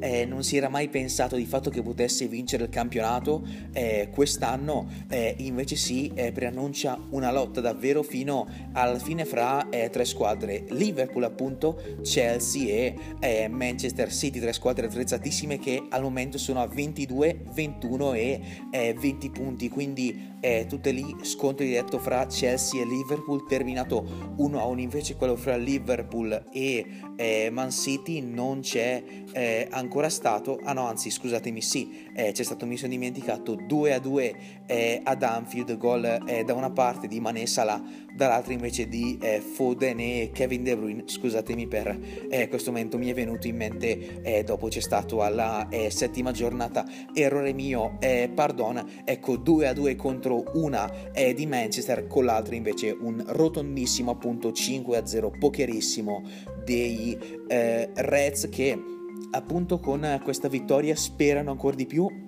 eh, 0.00 0.26
non 0.26 0.42
si 0.42 0.58
era 0.58 0.68
mai 0.68 0.90
pensato 0.90 1.36
di 1.36 1.46
fatto 1.46 1.70
che 1.70 1.80
potesse 1.80 2.26
vincere 2.26 2.64
il 2.64 2.68
campionato, 2.68 3.42
eh, 3.72 4.10
quest'anno 4.12 4.86
eh, 5.08 5.36
invece 5.38 5.76
si 5.76 6.12
eh, 6.14 6.32
preannuncia 6.32 7.00
una 7.12 7.32
lotta 7.32 7.62
davvero 7.62 8.02
fino 8.02 8.46
alla 8.72 8.98
fine 8.98 9.24
fra 9.24 9.66
tre 9.90 10.04
squadre, 10.04 10.64
Liverpool 10.68 11.24
appunto, 11.24 11.80
Chelsea 12.02 12.92
e 13.20 13.48
Manchester 13.48 14.12
City, 14.12 14.38
tre 14.38 14.52
squadre 14.52 14.84
attrezzatissime 14.84 15.58
che 15.58 15.86
al 15.88 16.02
momento 16.02 16.36
sono 16.36 16.60
a 16.60 16.66
22, 16.66 17.40
21 17.54 18.12
e 18.12 18.40
20 18.70 19.30
punti, 19.30 19.70
quindi 19.70 20.34
tutte 20.66 20.90
lì 20.90 21.16
diretti 21.22 21.64
diretto 21.64 21.98
fra 21.98 22.26
Chelsea 22.26 22.82
e 22.82 22.86
Liverpool 22.86 23.46
terminato 23.46 24.34
1-1 24.38 24.78
invece 24.78 25.16
quello 25.16 25.36
fra 25.36 25.56
Liverpool 25.56 26.44
e 26.52 26.86
eh, 27.16 27.48
Man 27.50 27.70
City 27.70 28.20
non 28.20 28.60
c'è 28.60 29.02
eh, 29.32 29.66
ancora 29.70 30.08
stato. 30.08 30.60
Ah 30.62 30.72
no 30.72 30.86
anzi 30.86 31.10
scusatemi 31.10 31.60
sì 31.60 32.08
eh, 32.14 32.32
c'è 32.32 32.42
stato 32.42 32.66
mi 32.66 32.76
sono 32.76 32.90
dimenticato. 32.90 33.54
2-2 33.54 34.34
eh, 34.66 35.00
ad 35.02 35.22
Anfield 35.22 35.76
gol 35.76 36.04
eh, 36.26 36.44
da 36.44 36.54
una 36.54 36.70
parte 36.70 37.06
di 37.06 37.20
Mané 37.20 37.46
Salah 37.46 37.82
dall'altra 38.14 38.52
invece 38.52 38.88
di 38.88 39.18
eh, 39.20 39.40
Foden 39.40 40.00
e 40.00 40.30
Kevin 40.32 40.62
De 40.62 40.76
Bruyne. 40.76 41.02
Scusatemi 41.06 41.66
per 41.66 41.98
questo 42.48 42.70
momento 42.70 42.98
mi 42.98 43.08
è 43.08 43.14
venuto 43.14 43.46
in 43.46 43.56
mente 43.56 44.42
dopo 44.44 44.68
c'è 44.68 44.80
stato 44.80 45.22
alla 45.22 45.68
settima 45.88 46.32
giornata. 46.32 46.84
Errore 47.12 47.52
mio 47.52 47.98
pardon 48.34 49.02
ecco 49.04 49.34
2-2 49.34 49.96
contro 49.96 50.44
una 50.54 50.90
di 51.34 51.46
Manchester 51.46 52.06
con 52.06 52.24
l'altra 52.24 52.54
invece 52.54 52.96
un 52.98 53.22
rotondissimo 53.26 54.12
appunto 54.12 54.50
5-0 54.50 55.38
pokerissimo 55.38 56.22
dei 56.64 57.16
eh, 57.48 57.90
Reds 57.94 58.48
che 58.50 58.76
appunto 59.30 59.78
con 59.78 60.20
questa 60.22 60.48
vittoria 60.48 60.96
sperano 60.96 61.50
ancora 61.50 61.76
di 61.76 61.86
più 61.86 62.25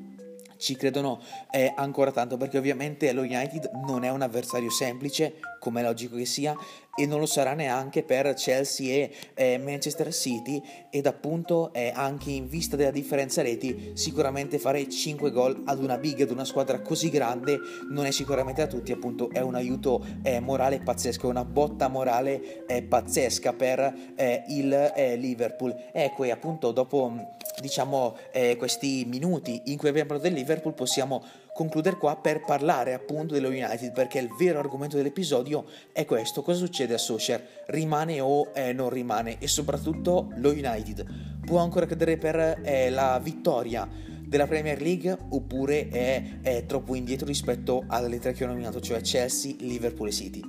ci 0.58 0.76
credono 0.76 1.20
eh, 1.50 1.72
ancora 1.76 2.10
tanto 2.10 2.36
perché 2.36 2.58
ovviamente 2.58 3.12
lo 3.12 3.22
United 3.22 3.70
non 3.86 4.04
è 4.04 4.10
un 4.10 4.22
avversario 4.22 4.70
semplice 4.70 5.34
come 5.58 5.80
è 5.80 5.84
logico 5.84 6.16
che 6.16 6.24
sia 6.24 6.54
e 6.94 7.06
non 7.06 7.20
lo 7.20 7.26
sarà 7.26 7.54
neanche 7.54 8.02
per 8.02 8.34
Chelsea 8.34 8.92
e 8.92 9.14
eh, 9.34 9.58
Manchester 9.58 10.12
City 10.12 10.60
ed 10.90 11.06
appunto 11.06 11.72
eh, 11.72 11.92
anche 11.94 12.30
in 12.30 12.48
vista 12.48 12.76
della 12.76 12.90
differenza 12.90 13.40
reti 13.40 13.92
sicuramente 13.94 14.58
fare 14.58 14.88
5 14.88 15.30
gol 15.30 15.62
ad 15.64 15.80
una 15.82 15.96
big 15.96 16.22
ad 16.22 16.30
una 16.30 16.44
squadra 16.44 16.80
così 16.80 17.08
grande 17.08 17.58
non 17.90 18.04
è 18.04 18.10
sicuramente 18.10 18.62
a 18.62 18.66
tutti 18.66 18.90
appunto 18.90 19.30
è 19.30 19.40
un 19.40 19.54
aiuto 19.54 20.04
eh, 20.22 20.40
morale 20.40 20.80
pazzesco 20.80 21.28
è 21.28 21.30
una 21.30 21.44
botta 21.44 21.88
morale 21.88 22.66
eh, 22.66 22.82
pazzesca 22.82 23.52
per 23.52 24.12
eh, 24.16 24.44
il 24.48 25.16
Liverpool. 25.18 25.74
Ecco 25.92 26.24
e 26.24 26.30
appunto 26.30 26.72
dopo 26.72 27.36
diciamo 27.60 28.16
questi 28.56 29.04
minuti 29.06 29.62
in 29.66 29.76
cui 29.76 29.88
abbiamo 29.88 30.08
parlato 30.08 30.28
del 30.28 30.38
Liverpool 30.38 30.74
possiamo 30.74 31.22
concludere 31.58 31.96
qua 31.96 32.16
per 32.16 32.44
parlare 32.44 32.94
appunto 32.94 33.34
dello 33.34 33.48
United 33.48 33.90
perché 33.92 34.20
il 34.20 34.28
vero 34.38 34.60
argomento 34.60 34.96
dell'episodio 34.96 35.64
è 35.92 36.04
questo, 36.04 36.42
cosa 36.42 36.58
succede 36.58 36.94
a 36.94 36.98
Solskjaer? 36.98 37.64
Rimane 37.66 38.20
o 38.20 38.52
eh, 38.54 38.72
non 38.72 38.90
rimane? 38.90 39.38
E 39.40 39.48
soprattutto 39.48 40.30
lo 40.36 40.50
United 40.50 41.04
può 41.44 41.58
ancora 41.58 41.86
credere 41.86 42.16
per 42.16 42.60
eh, 42.62 42.90
la 42.90 43.18
vittoria 43.20 43.88
della 44.24 44.46
Premier 44.46 44.80
League 44.80 45.16
oppure 45.30 45.88
è, 45.88 46.40
è 46.42 46.66
troppo 46.66 46.94
indietro 46.94 47.26
rispetto 47.26 47.82
alle 47.88 48.20
tre 48.20 48.34
che 48.34 48.44
ho 48.44 48.48
nominato, 48.48 48.80
cioè 48.80 49.00
Chelsea, 49.00 49.56
Liverpool 49.58 50.08
e 50.08 50.12
City? 50.12 50.42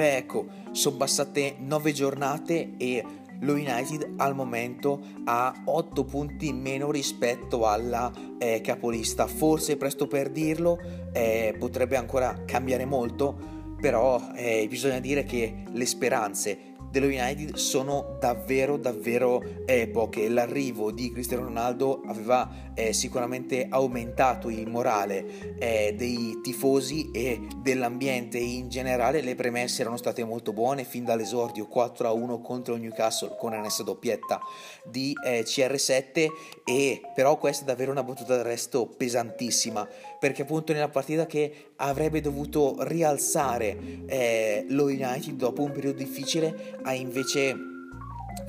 Beh, 0.00 0.16
ecco, 0.16 0.46
sono 0.70 0.96
passate 0.96 1.56
9 1.58 1.92
giornate 1.92 2.70
e 2.78 3.04
lo 3.40 3.52
United 3.52 4.14
al 4.16 4.34
momento 4.34 4.98
ha 5.24 5.52
8 5.62 6.04
punti 6.04 6.48
in 6.48 6.58
meno 6.58 6.90
rispetto 6.90 7.66
alla 7.66 8.10
eh, 8.38 8.62
capolista. 8.62 9.26
Forse 9.26 9.76
presto 9.76 10.06
per 10.06 10.30
dirlo, 10.30 10.78
eh, 11.12 11.54
potrebbe 11.58 11.98
ancora 11.98 12.44
cambiare 12.46 12.86
molto, 12.86 13.36
però 13.78 14.30
eh, 14.34 14.66
bisogna 14.70 15.00
dire 15.00 15.24
che 15.24 15.64
le 15.70 15.84
speranze 15.84 16.58
dello 16.90 17.06
United 17.06 17.54
sono 17.54 18.16
davvero 18.18 18.76
davvero 18.76 19.42
eh, 19.64 19.88
poche. 19.88 20.28
L'arrivo 20.28 20.90
di 20.90 21.12
Cristiano 21.12 21.44
Ronaldo 21.44 22.02
aveva 22.06 22.72
eh, 22.74 22.92
sicuramente 22.92 23.66
aumentato 23.68 24.48
il 24.50 24.68
morale 24.68 25.58
eh, 25.58 25.94
dei 25.96 26.40
tifosi 26.42 27.10
e 27.12 27.46
dell'ambiente 27.56 28.38
in 28.38 28.68
generale. 28.68 29.20
Le 29.20 29.34
premesse 29.34 29.82
erano 29.82 29.96
state 29.96 30.24
molto 30.24 30.52
buone 30.52 30.84
fin 30.84 31.04
dall'esordio 31.04 31.68
4-1 31.72 32.40
contro 32.42 32.74
il 32.74 32.80
Newcastle 32.80 33.36
con 33.38 33.52
annessa 33.52 33.82
doppietta 33.82 34.40
di 34.84 35.12
eh, 35.24 35.42
CR7 35.42 36.28
e 36.64 37.00
però 37.14 37.38
questa 37.38 37.64
è 37.64 37.66
davvero 37.66 37.90
una 37.90 38.02
battuta 38.02 38.36
d'arresto 38.36 38.86
pesantissima 38.86 39.88
perché 40.20 40.42
appunto 40.42 40.72
nella 40.74 40.90
partita 40.90 41.24
che 41.26 41.72
avrebbe 41.76 42.20
dovuto 42.20 42.76
rialzare 42.80 44.04
eh, 44.06 44.66
lo 44.68 44.84
United 44.84 45.34
dopo 45.34 45.62
un 45.62 45.72
periodo 45.72 45.96
difficile 45.96 46.78
ha 46.82 46.92
invece, 46.92 47.56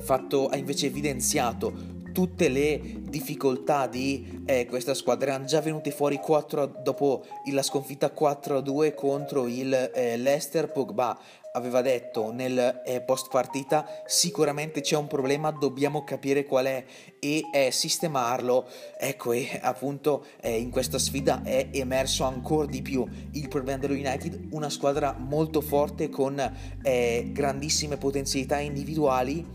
fatto, 0.00 0.48
ha 0.48 0.56
invece 0.56 0.86
evidenziato 0.86 2.00
tutte 2.12 2.48
le 2.48 3.00
difficoltà 3.00 3.86
di 3.86 4.42
eh, 4.44 4.66
questa 4.66 4.94
squadra. 4.94 5.30
Erano 5.30 5.46
già 5.46 5.60
venute 5.60 5.90
fuori 5.90 6.18
4, 6.18 6.80
dopo 6.82 7.24
la 7.50 7.62
sconfitta 7.62 8.12
4-2 8.14 8.94
contro 8.94 9.46
il 9.48 9.72
eh, 9.72 10.16
Leicester 10.18 10.70
Pogba 10.70 11.18
aveva 11.52 11.82
detto 11.82 12.32
nel 12.32 12.82
eh, 12.84 13.02
post 13.02 13.28
partita 13.28 13.86
sicuramente 14.06 14.80
c'è 14.80 14.96
un 14.96 15.06
problema, 15.06 15.50
dobbiamo 15.50 16.04
capire 16.04 16.44
qual 16.44 16.66
è 16.66 16.84
e 17.18 17.42
eh, 17.52 17.70
sistemarlo. 17.70 18.66
Ecco, 18.98 19.32
e 19.32 19.60
appunto 19.62 20.24
eh, 20.40 20.58
in 20.58 20.70
questa 20.70 20.98
sfida 20.98 21.42
è 21.42 21.68
emerso 21.72 22.24
ancora 22.24 22.66
di 22.66 22.82
più 22.82 23.06
il 23.32 23.48
problema 23.48 23.78
dello 23.78 23.94
United, 23.94 24.48
una 24.52 24.70
squadra 24.70 25.14
molto 25.18 25.60
forte 25.60 26.08
con 26.08 26.38
eh, 26.82 27.30
grandissime 27.32 27.96
potenzialità 27.96 28.58
individuali, 28.58 29.46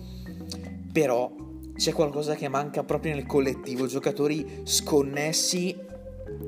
però 0.92 1.32
c'è 1.76 1.94
qualcosa 1.94 2.36
che 2.36 2.48
manca 2.48 2.84
proprio 2.84 3.14
nel 3.14 3.26
collettivo, 3.26 3.86
giocatori 3.88 4.62
sconnessi 4.64 5.76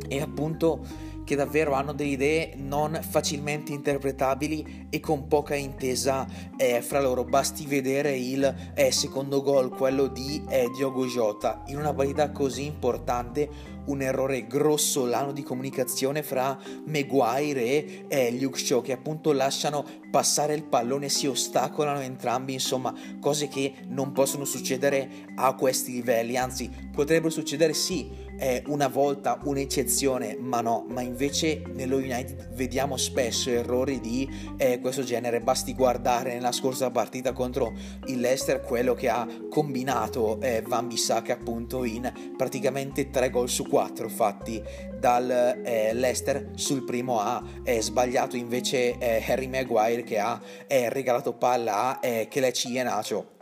e 0.08 0.22
appunto 0.22 1.08
che 1.30 1.36
davvero 1.36 1.74
hanno 1.74 1.94
delle 1.94 2.10
idee 2.10 2.54
non 2.56 3.00
facilmente 3.08 3.72
interpretabili 3.72 4.88
e 4.90 5.00
con 5.00 5.28
poca 5.28 5.54
intesa 5.54 6.28
eh, 6.58 6.82
fra 6.82 7.00
loro. 7.00 7.24
Basti 7.24 7.68
vedere 7.68 8.18
il 8.18 8.72
eh, 8.74 8.92
secondo 8.92 9.44
gol, 9.44 9.70
quello 9.70 10.08
di 10.08 10.44
eh, 10.50 10.72
Diogo 10.76 11.06
Jota, 11.06 11.62
in 11.68 11.78
una 11.78 11.94
partita 11.94 12.32
così 12.32 12.66
importante 12.66 13.78
un 13.86 14.02
errore 14.02 14.48
grossolano 14.48 15.32
di 15.32 15.44
comunicazione 15.44 16.24
fra 16.24 16.58
Maguire 16.86 17.62
e 17.62 18.06
eh, 18.08 18.32
Luke 18.40 18.58
Shaw 18.58 18.82
che 18.82 18.94
appunto 18.94 19.32
lasciano 19.32 19.86
passare 20.10 20.56
il 20.56 20.64
pallone, 20.64 21.10
si 21.10 21.28
ostacolano 21.28 22.02
entrambi, 22.02 22.54
insomma 22.54 22.94
cose 23.20 23.48
che 23.48 23.74
non 23.88 24.14
possono 24.14 24.46
succedere 24.46 25.28
a 25.36 25.54
questi 25.54 25.92
livelli, 25.92 26.38
anzi 26.38 26.70
potrebbero 26.92 27.30
succedere 27.30 27.74
sì 27.74 28.28
eh, 28.40 28.64
una 28.68 28.88
volta 28.88 29.40
un'eccezione, 29.44 30.38
ma 30.40 30.62
no, 30.62 30.86
ma 30.90 31.02
invece 31.02 31.62
nello 31.74 31.98
United 31.98 32.50
vediamo 32.54 32.98
spesso 32.98 33.50
errori 33.50 34.00
di 34.00 34.30
eh, 34.58 34.80
questo 34.80 35.04
genere, 35.04 35.42
basti 35.42 35.74
guardare 35.74 36.34
nella 36.34 36.52
scorsa 36.52 36.90
partita 36.90 37.34
contro 37.34 37.74
il 38.08 38.20
Leicester 38.20 38.62
quello 38.62 38.94
che 38.94 39.10
ha 39.10 39.28
combinato 39.50 40.40
eh, 40.42 40.64
Van 40.66 40.88
Bissaka 40.88 41.34
appunto 41.34 41.84
in 41.84 42.12
praticamente 42.38 43.10
3 43.10 43.30
gol 43.30 43.50
su 43.50 43.68
4 43.68 43.88
4 44.00 44.10
fatti 44.10 44.64
dal 44.98 45.30
eh, 45.64 45.94
Leicester, 45.94 46.52
sul 46.56 46.84
primo 46.84 47.20
ha 47.20 47.42
eh, 47.64 47.82
sbagliato 47.82 48.36
invece 48.36 48.98
eh, 48.98 49.24
Harry 49.28 49.48
Maguire 49.48 50.04
che 50.04 50.20
ha 50.20 50.40
eh, 50.68 50.90
regalato 50.90 51.34
palla 51.34 52.00
a 52.00 52.00
eh, 52.02 52.28
Kelechi 52.30 52.70
Iheanacho. 52.72 53.38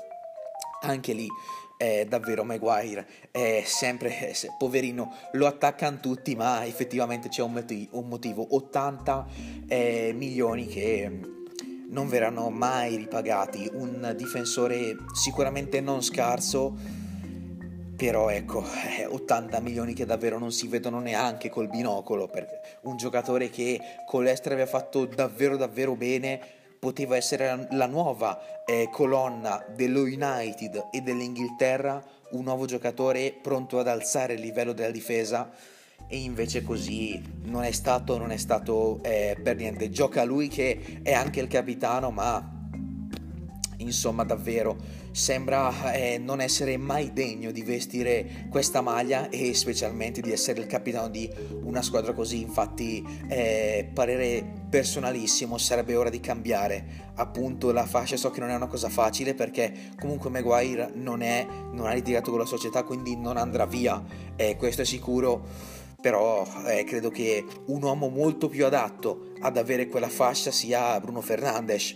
Anche 0.81 1.13
lì 1.13 1.27
eh, 1.77 2.05
davvero 2.07 2.43
Maguire 2.43 3.07
è 3.31 3.63
sempre 3.65 4.33
poverino 4.57 5.13
lo 5.33 5.45
attaccano 5.45 5.99
tutti 5.99 6.35
ma 6.35 6.65
effettivamente 6.65 7.29
c'è 7.29 7.43
un 7.43 7.53
motivo, 7.53 7.99
un 7.99 8.07
motivo. 8.07 8.55
80 8.55 9.27
eh, 9.67 10.11
milioni 10.15 10.65
che 10.65 11.09
mm, 11.09 11.23
non 11.89 12.09
verranno 12.09 12.49
mai 12.49 12.95
ripagati 12.95 13.69
un 13.73 14.13
difensore 14.17 14.95
sicuramente 15.13 15.79
non 15.79 16.01
scarso 16.01 17.05
però 17.97 18.29
ecco, 18.29 18.63
80 19.07 19.57
eh, 19.57 19.61
milioni 19.61 19.93
che 19.93 20.05
davvero 20.05 20.37
non 20.37 20.51
si 20.51 20.67
vedono 20.67 20.99
neanche 20.99 21.49
col 21.49 21.67
binocolo, 21.67 22.27
perché 22.27 22.61
un 22.83 22.95
giocatore 22.95 23.49
che 23.49 23.81
con 24.05 24.23
l'Estre 24.23 24.53
aveva 24.53 24.69
fatto 24.69 25.05
davvero 25.05 25.57
davvero 25.57 25.95
bene 25.95 26.39
poteva 26.87 27.17
essere 27.17 27.67
la 27.71 27.85
nuova 27.85 28.63
eh, 28.65 28.87
colonna 28.89 29.61
dello 29.75 30.03
United 30.03 30.87
e 30.89 31.01
dell'Inghilterra, 31.01 32.01
un 32.31 32.45
nuovo 32.45 32.65
giocatore 32.65 33.37
pronto 33.41 33.77
ad 33.79 33.89
alzare 33.89 34.35
il 34.35 34.39
livello 34.39 34.71
della 34.71 34.91
difesa 34.91 35.51
e 36.07 36.17
invece 36.17 36.63
così 36.63 37.21
non 37.43 37.65
è 37.65 37.71
stato, 37.71 38.17
non 38.17 38.31
è 38.31 38.37
stato 38.37 39.03
eh, 39.03 39.37
per 39.43 39.57
niente. 39.57 39.89
Gioca 39.89 40.23
lui 40.23 40.47
che 40.47 41.01
è 41.03 41.11
anche 41.11 41.41
il 41.41 41.49
capitano, 41.49 42.09
ma 42.09 42.56
insomma 43.77 44.23
davvero 44.23 44.75
sembra 45.11 45.93
eh, 45.93 46.17
non 46.17 46.41
essere 46.41 46.77
mai 46.77 47.11
degno 47.11 47.51
di 47.51 47.63
vestire 47.63 48.47
questa 48.49 48.81
maglia 48.81 49.29
e 49.29 49.53
specialmente 49.53 50.21
di 50.21 50.31
essere 50.31 50.59
il 50.59 50.67
capitano 50.67 51.09
di 51.09 51.29
una 51.63 51.81
squadra 51.81 52.13
così. 52.13 52.41
Infatti 52.41 53.03
eh, 53.27 53.89
parere 53.93 54.65
personalissimo 54.69 55.57
sarebbe 55.57 55.95
ora 55.95 56.09
di 56.09 56.19
cambiare 56.19 57.11
appunto 57.15 57.71
la 57.71 57.85
fascia. 57.85 58.15
So 58.15 58.29
che 58.29 58.39
non 58.39 58.49
è 58.49 58.55
una 58.55 58.67
cosa 58.67 58.89
facile 58.89 59.33
perché 59.33 59.91
comunque 59.99 60.29
Maguire 60.29 60.91
non, 60.93 61.21
è, 61.21 61.45
non 61.71 61.87
ha 61.87 61.93
litigato 61.93 62.29
con 62.29 62.39
la 62.39 62.45
società 62.45 62.83
quindi 62.83 63.15
non 63.15 63.37
andrà 63.37 63.65
via 63.65 64.03
eh, 64.35 64.55
questo 64.55 64.83
è 64.83 64.85
sicuro. 64.85 65.75
Però 65.99 66.47
eh, 66.67 66.83
credo 66.83 67.09
che 67.09 67.43
un 67.65 67.81
uomo 67.81 68.07
molto 68.07 68.49
più 68.49 68.67
adatto 68.67 69.31
ad 69.41 69.57
avere 69.57 69.87
quella 69.87 70.09
fascia 70.09 70.51
sia 70.51 70.99
Bruno 70.99 71.21
Fernandes 71.21 71.95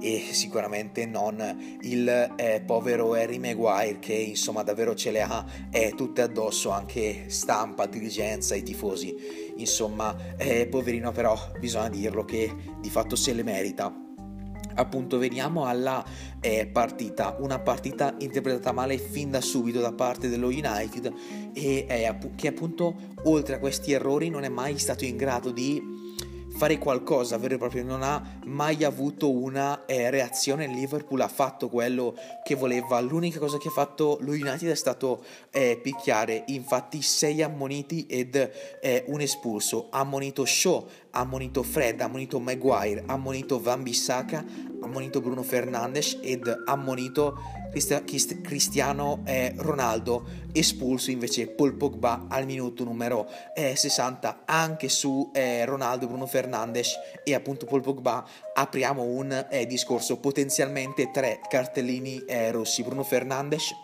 e 0.00 0.28
sicuramente 0.32 1.06
non 1.06 1.78
il 1.82 2.08
eh, 2.36 2.62
povero 2.64 3.14
Harry 3.14 3.38
Maguire 3.38 3.98
che 3.98 4.14
insomma 4.14 4.62
davvero 4.62 4.94
ce 4.94 5.10
le 5.10 5.22
ha 5.22 5.44
eh, 5.70 5.92
tutte 5.96 6.22
addosso 6.22 6.70
anche 6.70 7.24
stampa, 7.28 7.86
dirigenza 7.86 8.54
i 8.54 8.62
tifosi. 8.62 9.14
Insomma 9.56 10.14
eh, 10.36 10.66
poverino 10.66 11.12
però 11.12 11.36
bisogna 11.58 11.88
dirlo 11.88 12.24
che 12.24 12.54
di 12.80 12.90
fatto 12.90 13.16
se 13.16 13.32
le 13.32 13.42
merita. 13.42 14.04
Appunto 14.78 15.16
veniamo 15.16 15.64
alla 15.64 16.04
eh, 16.38 16.66
partita, 16.66 17.36
una 17.40 17.58
partita 17.58 18.14
interpretata 18.18 18.72
male 18.72 18.98
fin 18.98 19.30
da 19.30 19.40
subito 19.40 19.80
da 19.80 19.92
parte 19.92 20.28
dello 20.28 20.48
United 20.48 21.10
e 21.54 21.86
eh, 21.88 22.16
che 22.34 22.48
appunto 22.48 22.94
oltre 23.24 23.54
a 23.54 23.58
questi 23.58 23.92
errori 23.92 24.28
non 24.28 24.44
è 24.44 24.50
mai 24.50 24.76
stato 24.78 25.06
in 25.06 25.16
grado 25.16 25.50
di 25.50 25.95
fare 26.56 26.78
qualcosa 26.78 27.36
vero 27.36 27.54
e 27.54 27.58
proprio, 27.58 27.84
non 27.84 28.02
ha 28.02 28.38
mai 28.44 28.82
avuto 28.82 29.30
una 29.30 29.84
eh, 29.84 30.08
reazione. 30.08 30.66
Liverpool 30.66 31.20
ha 31.20 31.28
fatto 31.28 31.68
quello 31.68 32.14
che 32.42 32.54
voleva. 32.54 32.98
L'unica 33.00 33.38
cosa 33.38 33.58
che 33.58 33.68
ha 33.68 33.72
fatto 33.72 34.16
lo 34.22 34.32
United 34.32 34.70
è 34.70 34.74
stato 34.74 35.22
eh, 35.50 35.78
picchiare. 35.82 36.44
Infatti, 36.46 37.02
sei 37.02 37.42
ammoniti 37.42 38.06
ed 38.06 38.34
eh, 38.80 39.04
un 39.08 39.20
espulso. 39.20 39.88
Ha 39.90 40.00
ammonito 40.00 40.46
Shaw, 40.46 40.88
ha 41.16 41.20
ammonito 41.20 41.62
Fred, 41.62 42.00
ha 42.00 42.04
ammonito 42.04 42.38
Maguire, 42.38 43.02
ha 43.06 43.14
ammonito 43.14 43.58
Van 43.58 43.82
Bissaka, 43.82 44.44
ha 44.80 44.84
ammonito 44.84 45.22
Bruno 45.22 45.42
Fernandes 45.42 46.18
ed 46.20 46.46
ha 46.46 46.70
ammonito 46.70 47.64
Cristiano 48.42 49.22
eh, 49.24 49.52
Ronaldo 49.56 50.24
espulso 50.52 51.10
invece 51.10 51.46
Paul 51.46 51.74
Pogba 51.74 52.26
al 52.28 52.46
minuto 52.46 52.84
numero 52.84 53.28
eh, 53.54 53.76
60 53.76 54.42
anche 54.46 54.88
su 54.88 55.30
eh, 55.34 55.64
Ronaldo, 55.66 56.06
Bruno 56.06 56.26
Fernandes 56.26 56.94
e 57.22 57.34
appunto 57.34 57.66
Paul 57.66 57.82
Pogba 57.82 58.24
apriamo 58.54 59.02
un 59.02 59.46
eh, 59.50 59.66
discorso 59.66 60.18
potenzialmente 60.18 61.10
tre 61.10 61.40
cartellini 61.48 62.24
eh, 62.24 62.50
rossi 62.50 62.82
Bruno 62.82 63.02
Fernandes 63.02 63.74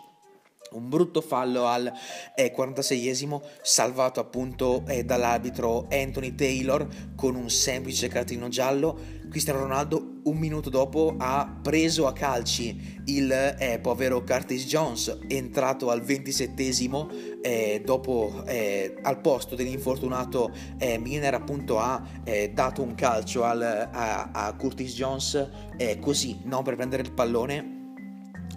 un 0.73 0.89
brutto 0.89 1.21
fallo 1.21 1.67
al 1.67 1.91
eh, 2.35 2.53
46esimo 2.55 3.41
salvato 3.61 4.19
appunto 4.19 4.83
eh, 4.87 5.03
dall'arbitro 5.03 5.87
Anthony 5.89 6.35
Taylor 6.35 6.87
con 7.15 7.35
un 7.35 7.49
semplice 7.49 8.07
cartino 8.07 8.47
giallo. 8.47 9.21
Cristiano 9.29 9.59
Ronaldo 9.61 10.13
un 10.23 10.37
minuto 10.37 10.69
dopo 10.69 11.15
ha 11.17 11.59
preso 11.61 12.07
a 12.07 12.13
calci 12.13 13.01
il 13.05 13.31
eh, 13.31 13.79
povero 13.81 14.23
Curtis 14.23 14.65
Jones 14.65 15.17
entrato 15.27 15.89
al 15.89 16.01
27esimo 16.01 17.41
eh, 17.41 17.81
dopo 17.83 18.43
eh, 18.45 18.95
al 19.01 19.19
posto 19.19 19.55
dell'infortunato 19.55 20.51
eh, 20.77 20.97
Milner 20.97 21.33
appunto 21.33 21.79
ha 21.79 22.01
eh, 22.23 22.51
dato 22.53 22.81
un 22.81 22.95
calcio 22.95 23.43
al, 23.43 23.61
a, 23.61 24.29
a 24.31 24.53
Curtis 24.53 24.93
Jones 24.93 25.49
eh, 25.77 25.99
così 25.99 26.39
non 26.43 26.63
per 26.63 26.75
prendere 26.75 27.01
il 27.01 27.11
pallone 27.11 27.82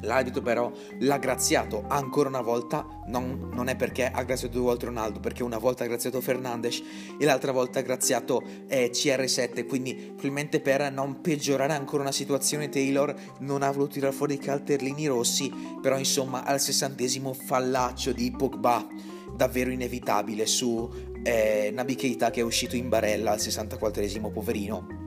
L'arbitro 0.06 0.40
però 0.40 0.72
l'ha 1.00 1.18
graziato 1.18 1.84
ancora 1.88 2.28
una 2.28 2.40
volta, 2.40 2.86
non, 3.06 3.50
non, 3.52 3.68
è 3.68 3.76
perché 3.76 4.06
ha 4.06 4.22
graziato 4.22 4.54
due 4.54 4.64
volte 4.64 4.86
Ronaldo, 4.86 5.20
perché 5.20 5.42
una 5.42 5.58
volta 5.58 5.84
ha 5.84 5.86
graziato 5.86 6.20
Fernandes 6.20 6.82
e 7.18 7.24
l'altra 7.24 7.52
volta 7.52 7.80
ha 7.80 7.82
graziato 7.82 8.42
eh, 8.68 8.90
CR7, 8.92 9.66
quindi 9.66 9.94
probabilmente 9.94 10.60
per 10.60 10.90
non 10.92 11.20
peggiorare 11.20 11.72
ancora 11.72 12.02
una 12.02 12.12
situazione 12.12 12.68
Taylor 12.68 13.14
non 13.40 13.62
ha 13.62 13.70
voluto 13.70 13.94
tirare 13.94 14.12
fuori 14.12 14.34
i 14.34 14.38
cartellini 14.38 15.06
rossi, 15.06 15.52
però 15.82 15.98
insomma 15.98 16.44
al 16.44 16.60
sessantesimo 16.60 17.32
fallaccio 17.32 18.12
di 18.12 18.30
Pogba, 18.30 18.86
davvero 19.34 19.70
inevitabile 19.70 20.46
su 20.46 20.88
eh, 21.22 21.70
Nabi 21.74 21.96
Keita 21.96 22.30
che 22.30 22.40
è 22.40 22.44
uscito 22.44 22.76
in 22.76 22.88
barella 22.88 23.32
al 23.32 23.38
64esimo, 23.38 24.32
poverino 24.32 25.05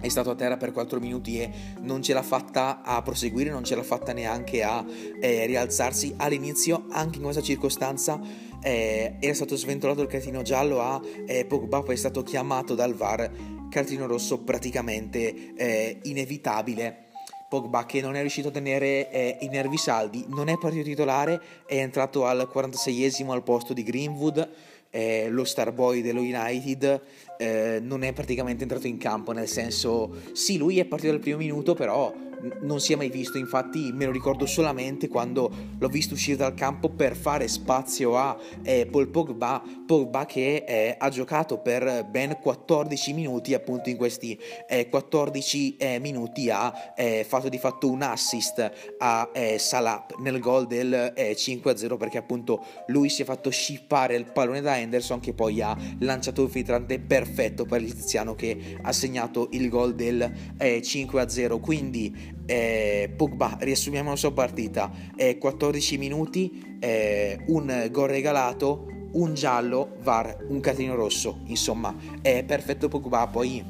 è 0.00 0.08
stato 0.08 0.30
a 0.30 0.34
terra 0.34 0.56
per 0.56 0.72
4 0.72 0.98
minuti 1.00 1.38
e 1.40 1.50
non 1.80 2.02
ce 2.02 2.12
l'ha 2.12 2.22
fatta 2.22 2.82
a 2.82 3.02
proseguire, 3.02 3.50
non 3.50 3.64
ce 3.64 3.74
l'ha 3.74 3.82
fatta 3.82 4.12
neanche 4.12 4.62
a 4.62 4.84
eh, 5.20 5.46
rialzarsi. 5.46 6.14
All'inizio, 6.16 6.86
anche 6.90 7.16
in 7.16 7.22
questa 7.24 7.42
circostanza, 7.42 8.20
eh, 8.62 9.16
era 9.18 9.34
stato 9.34 9.56
sventolato 9.56 10.02
il 10.02 10.08
cartino 10.08 10.42
giallo 10.42 10.80
a 10.80 11.00
eh, 11.26 11.44
Pogba, 11.44 11.82
poi 11.82 11.94
è 11.94 11.98
stato 11.98 12.22
chiamato 12.22 12.74
dal 12.74 12.94
VAR, 12.94 13.30
cartino 13.70 14.06
rosso 14.06 14.38
praticamente 14.38 15.54
eh, 15.54 15.98
inevitabile. 16.02 17.08
Pogba 17.48 17.84
che 17.84 18.00
non 18.00 18.14
è 18.14 18.20
riuscito 18.20 18.48
a 18.48 18.52
tenere 18.52 19.10
eh, 19.10 19.38
i 19.40 19.48
nervi 19.48 19.76
saldi, 19.76 20.24
non 20.28 20.48
è 20.48 20.56
partito 20.56 20.84
titolare, 20.84 21.40
è 21.66 21.76
entrato 21.76 22.24
al 22.24 22.48
46esimo 22.52 23.30
al 23.30 23.42
posto 23.42 23.72
di 23.72 23.82
Greenwood 23.82 24.48
eh, 24.90 25.28
lo 25.30 25.44
star 25.44 25.72
boy 25.72 26.02
dello 26.02 26.20
United 26.20 27.00
eh, 27.40 27.80
non 27.82 28.02
è 28.02 28.12
praticamente 28.12 28.62
entrato 28.62 28.86
in 28.86 28.98
campo, 28.98 29.32
nel 29.32 29.48
senso 29.48 30.14
sì, 30.32 30.58
lui 30.58 30.78
è 30.78 30.84
partito 30.84 31.12
dal 31.12 31.20
primo 31.20 31.38
minuto, 31.38 31.74
però 31.74 32.12
non 32.60 32.80
si 32.80 32.92
è 32.92 32.96
mai 32.96 33.10
visto, 33.10 33.38
infatti 33.38 33.92
me 33.92 34.06
lo 34.06 34.12
ricordo 34.12 34.46
solamente 34.46 35.08
quando 35.08 35.50
l'ho 35.78 35.88
visto 35.88 36.14
uscire 36.14 36.36
dal 36.36 36.54
campo 36.54 36.88
per 36.88 37.16
fare 37.16 37.48
spazio 37.48 38.16
a 38.16 38.36
eh, 38.62 38.86
Paul 38.90 39.08
Pogba, 39.08 39.62
Pogba 39.86 40.26
che 40.26 40.64
eh, 40.66 40.94
ha 40.98 41.08
giocato 41.08 41.58
per 41.58 42.06
ben 42.08 42.38
14 42.40 43.12
minuti, 43.12 43.54
appunto 43.54 43.88
in 43.88 43.96
questi 43.96 44.38
eh, 44.68 44.88
14 44.88 45.76
eh, 45.76 45.98
minuti 45.98 46.50
ha 46.50 46.92
eh, 46.96 47.24
fatto 47.28 47.48
di 47.48 47.58
fatto 47.58 47.90
un 47.90 48.02
assist 48.02 48.70
a 48.98 49.28
Salah 49.56 50.06
nel 50.18 50.38
gol 50.38 50.66
del 50.66 51.12
5-0 51.16 51.96
perché 51.96 52.18
appunto 52.18 52.64
lui 52.86 53.08
si 53.08 53.22
è 53.22 53.24
fatto 53.24 53.50
scippare 53.50 54.16
il 54.16 54.30
pallone 54.32 54.60
da 54.60 54.78
Henderson 54.78 55.20
che 55.20 55.32
poi 55.32 55.60
ha 55.60 55.76
lanciato 56.00 56.42
un 56.42 56.48
filtrante 56.48 56.98
perfetto 57.30 57.64
per 57.64 57.80
l'Iziano 57.80 58.34
che 58.34 58.76
ha 58.82 58.92
segnato 58.92 59.48
il 59.52 59.68
gol 59.68 59.94
del 59.94 60.30
5-0 60.58 61.60
quindi 61.60 62.34
eh, 62.44 63.12
Pogba, 63.16 63.56
riassumiamo 63.60 64.10
la 64.10 64.16
sua 64.16 64.32
partita, 64.32 64.90
eh, 65.14 65.38
14 65.38 65.98
minuti, 65.98 66.78
eh, 66.80 67.44
un 67.46 67.88
gol 67.92 68.08
regalato, 68.08 68.86
un 69.12 69.34
giallo, 69.34 69.96
VAR, 70.02 70.46
un 70.48 70.58
catino 70.60 70.96
rosso, 70.96 71.42
insomma, 71.46 71.94
è 72.20 72.42
perfetto 72.44 72.88
Pogba, 72.88 73.28
poi 73.28 73.64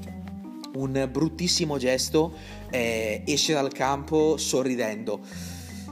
un 0.75 1.09
bruttissimo 1.11 1.77
gesto, 1.77 2.33
eh, 2.71 3.23
esce 3.27 3.53
dal 3.53 3.71
campo 3.71 4.39
sorridendo. 4.39 5.21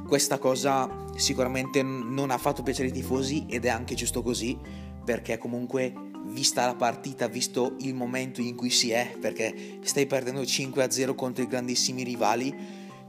Questa 0.06 0.38
cosa 0.38 1.04
sicuramente 1.16 1.82
non 1.82 2.30
ha 2.30 2.38
fatto 2.38 2.62
piacere 2.62 2.88
ai 2.88 2.94
tifosi 2.94 3.44
ed 3.48 3.66
è 3.66 3.68
anche 3.68 3.94
giusto 3.94 4.22
così, 4.22 4.56
perché 5.04 5.36
comunque 5.36 6.07
vista 6.28 6.66
la 6.66 6.74
partita, 6.74 7.28
visto 7.28 7.74
il 7.80 7.94
momento 7.94 8.40
in 8.40 8.54
cui 8.54 8.70
si 8.70 8.90
è, 8.90 9.16
perché 9.20 9.78
stai 9.82 10.06
perdendo 10.06 10.42
5-0 10.42 11.14
contro 11.14 11.42
i 11.42 11.46
grandissimi 11.46 12.02
rivali, 12.02 12.54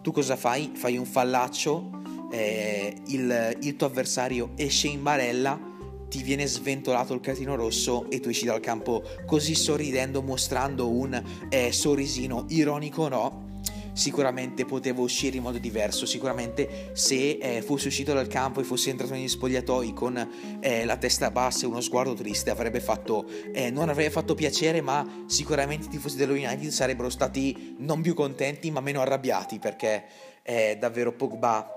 tu 0.01 0.11
cosa 0.11 0.35
fai? 0.35 0.71
Fai 0.73 0.97
un 0.97 1.05
fallaccio, 1.05 1.89
eh, 2.31 2.95
il, 3.07 3.57
il 3.61 3.75
tuo 3.75 3.87
avversario 3.87 4.51
esce 4.55 4.87
in 4.87 5.03
barella, 5.03 5.59
ti 6.09 6.23
viene 6.23 6.47
sventolato 6.47 7.13
il 7.13 7.19
catino 7.19 7.55
rosso 7.55 8.09
e 8.09 8.19
tu 8.19 8.29
esci 8.29 8.45
dal 8.45 8.59
campo 8.59 9.03
così 9.25 9.53
sorridendo, 9.53 10.21
mostrando 10.21 10.89
un 10.89 11.21
eh, 11.49 11.71
sorrisino 11.71 12.45
ironico 12.49 13.07
no 13.07 13.47
sicuramente 13.99 14.63
potevo 14.63 15.03
uscire 15.03 15.35
in 15.35 15.43
modo 15.43 15.57
diverso, 15.57 16.05
sicuramente 16.05 16.91
se 16.93 17.37
eh, 17.41 17.61
fossi 17.61 17.87
uscito 17.87 18.13
dal 18.13 18.27
campo 18.27 18.61
e 18.61 18.63
fossi 18.63 18.89
entrato 18.89 19.11
negli 19.11 19.27
spogliatoi 19.27 19.91
con 19.93 20.57
eh, 20.61 20.85
la 20.85 20.95
testa 20.95 21.31
bassa 21.31 21.65
e 21.65 21.67
uno 21.67 21.81
sguardo 21.81 22.13
triste 22.13 22.49
avrebbe 22.49 22.79
fatto, 22.79 23.27
eh, 23.51 23.69
non 23.69 23.89
avrebbe 23.89 24.09
fatto 24.09 24.35
piacere 24.35 24.79
ma 24.79 25.25
sicuramente 25.27 25.87
i 25.87 25.89
tifosi 25.89 26.15
dello 26.15 26.31
United 26.31 26.69
sarebbero 26.69 27.09
stati 27.09 27.75
non 27.79 28.01
più 28.01 28.13
contenti 28.13 28.71
ma 28.71 28.79
meno 28.79 29.01
arrabbiati 29.01 29.59
perché 29.59 30.05
è 30.43 30.77
davvero 30.79 31.11
Pogba 31.11 31.69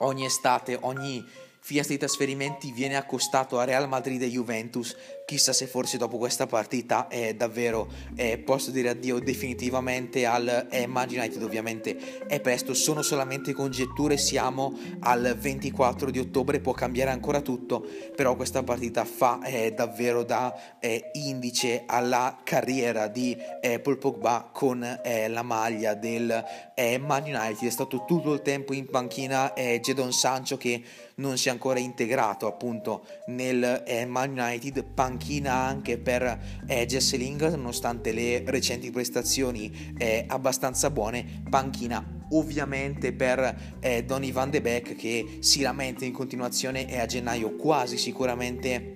ogni 0.00 0.26
estate, 0.26 0.76
ogni 0.82 1.24
finestra 1.62 1.94
di 1.94 2.00
trasferimenti 2.00 2.70
viene 2.70 2.96
accostato 2.96 3.58
a 3.58 3.64
Real 3.64 3.88
Madrid 3.88 4.20
e 4.22 4.28
Juventus 4.28 4.94
chissà 5.30 5.52
se 5.52 5.68
forse 5.68 5.96
dopo 5.96 6.18
questa 6.18 6.48
partita 6.48 7.06
è 7.06 7.34
davvero 7.34 7.88
eh, 8.16 8.36
posso 8.38 8.72
dire 8.72 8.88
addio 8.88 9.20
definitivamente 9.20 10.26
al 10.26 10.66
eh, 10.68 10.88
Man 10.88 11.08
United. 11.08 11.40
Ovviamente 11.40 12.26
è 12.26 12.40
presto 12.40 12.74
sono 12.74 13.00
solamente 13.00 13.52
congetture 13.52 14.16
siamo 14.16 14.76
al 14.98 15.36
24 15.38 16.10
di 16.10 16.18
ottobre 16.18 16.58
può 16.58 16.72
cambiare 16.72 17.12
ancora 17.12 17.42
tutto 17.42 17.86
però 18.16 18.34
questa 18.34 18.64
partita 18.64 19.04
fa 19.04 19.40
eh, 19.44 19.72
davvero 19.72 20.24
da 20.24 20.78
eh, 20.80 21.10
indice 21.12 21.84
alla 21.86 22.40
carriera 22.42 23.06
di 23.06 23.36
eh, 23.60 23.78
Paul 23.78 23.98
Pogba 23.98 24.50
con 24.52 24.82
eh, 24.82 25.28
la 25.28 25.42
maglia 25.42 25.94
del 25.94 26.44
Man 26.80 27.24
United. 27.24 27.68
È 27.68 27.70
stato 27.70 28.06
tutto 28.06 28.32
il 28.32 28.40
tempo 28.40 28.72
in 28.72 28.86
panchina 28.86 29.52
Gedon 29.52 30.14
Sancho 30.14 30.56
che 30.56 30.82
non 31.16 31.36
si 31.36 31.48
è 31.48 31.50
ancora 31.50 31.78
integrato 31.78 32.46
appunto 32.46 33.04
nel 33.26 34.06
Man 34.08 34.30
United. 34.30 34.82
Panchina 34.82 35.19
panchina 35.20 35.52
anche 35.52 35.98
per 35.98 36.40
eh, 36.66 36.86
Jesse 36.86 37.18
Lingard 37.18 37.54
nonostante 37.54 38.10
le 38.12 38.42
recenti 38.46 38.90
prestazioni 38.90 39.92
eh, 39.98 40.24
abbastanza 40.26 40.88
buone. 40.90 41.42
Panchina 41.48 42.02
ovviamente 42.30 43.12
per 43.12 43.76
eh, 43.80 44.04
Donny 44.04 44.32
Van 44.32 44.48
de 44.50 44.62
Beek 44.62 44.96
che 44.96 45.38
si 45.40 45.60
lamenta 45.60 46.06
in 46.06 46.12
continuazione 46.12 46.88
e 46.88 46.98
a 46.98 47.06
gennaio 47.06 47.54
quasi 47.56 47.98
sicuramente 47.98 48.94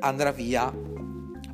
andrà 0.00 0.32
via 0.32 0.72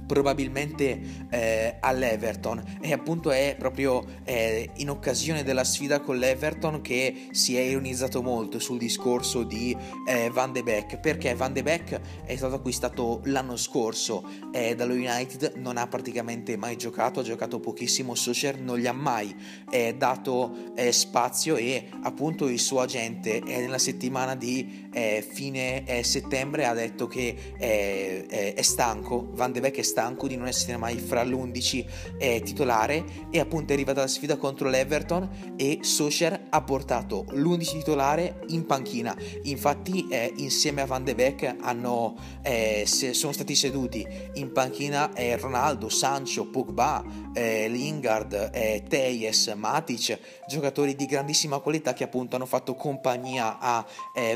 probabilmente 0.07 1.27
eh, 1.31 1.77
all'Everton. 1.81 2.63
E 2.81 2.93
appunto 2.93 3.31
è 3.31 3.57
proprio 3.59 4.05
eh, 4.25 4.71
in 4.77 4.91
occasione 4.91 5.43
della 5.43 5.65
sfida 5.65 6.01
con 6.01 6.17
l'Everton 6.17 6.81
che 6.81 7.29
si 7.33 7.57
è 7.57 7.61
ironizzato 7.61 8.23
molto 8.23 8.59
sul 8.59 8.79
discorso 8.79 9.43
di 9.43 9.77
eh, 10.07 10.31
Van 10.31 10.53
de 10.53 10.63
Beek. 10.63 10.99
Perché 10.99 11.35
Van 11.35 11.53
de 11.53 11.63
Beek 11.63 12.01
è 12.25 12.37
stato 12.37 12.55
acquistato 12.55 13.21
l'anno 13.25 13.57
scorso 13.57 14.29
eh, 14.53 14.75
dallo 14.75 14.95
United 14.95 15.55
non 15.57 15.77
ha 15.77 15.87
praticamente 15.87 16.57
mai 16.57 16.77
giocato 16.77 17.21
ha 17.21 17.23
giocato 17.23 17.61
pochissimo 17.61 18.15
Socher 18.15 18.61
non 18.61 18.79
gli 18.79 18.87
ha 18.87 18.93
mai 18.93 19.35
eh, 19.71 19.95
dato 19.97 20.73
eh, 20.75 20.93
spazio 20.93 21.57
e 21.57 21.89
appunto 22.03 22.49
il 22.49 22.59
suo 22.59 22.81
agente 22.81 23.41
nella 23.41 23.79
settimana 23.79 24.35
di 24.35 24.85
fine 24.97 25.85
settembre 26.03 26.65
ha 26.65 26.73
detto 26.73 27.07
che 27.07 27.55
è 27.59 28.63
stanco 28.63 29.29
Van 29.33 29.53
de 29.53 29.61
Beek 29.61 29.77
è 29.77 29.83
stanco 29.83 29.96
stanco 29.97 30.29
di 30.29 30.37
non 30.37 30.47
essere 30.47 30.77
mai 30.77 30.99
fra 30.99 31.25
l'11 31.25 31.85
eh, 32.19 32.43
titolare 32.45 33.03
e 33.31 33.41
appunto 33.41 33.73
è 33.73 33.75
arrivata 33.75 34.03
la 34.03 34.07
sfida 34.07 34.37
contro 34.37 34.69
l'Everton 34.69 35.55
e 35.57 35.79
Socher 35.81 36.49
ha 36.51 36.61
portato 36.61 37.25
l'11 37.31 37.71
titolare 37.79 38.41
in 38.49 38.67
panchina. 38.67 39.17
Infatti 39.45 40.07
eh, 40.11 40.35
insieme 40.37 40.83
a 40.83 40.87
Van 40.87 41.03
de 41.03 41.15
Beek 41.15 41.57
hanno, 41.63 42.15
eh, 42.43 42.85
se, 42.87 43.15
sono 43.15 43.33
stati 43.33 43.55
seduti 43.55 44.07
in 44.35 44.53
panchina 44.53 45.15
eh, 45.15 45.39
Ronaldo, 45.39 45.89
Sancho, 45.89 46.45
Pogba, 46.45 47.03
eh, 47.33 47.67
Lingard, 47.67 48.51
eh, 48.53 48.83
Teyes, 48.87 49.47
Matic 49.57 50.19
giocatori 50.47 50.95
di 50.95 51.07
grandissima 51.07 51.59
qualità 51.61 51.95
che 51.95 52.05
appunto 52.05 52.37
hanno 52.37 52.45
fatto 52.45 52.75
compagnia 52.75 53.59
a 53.59 53.85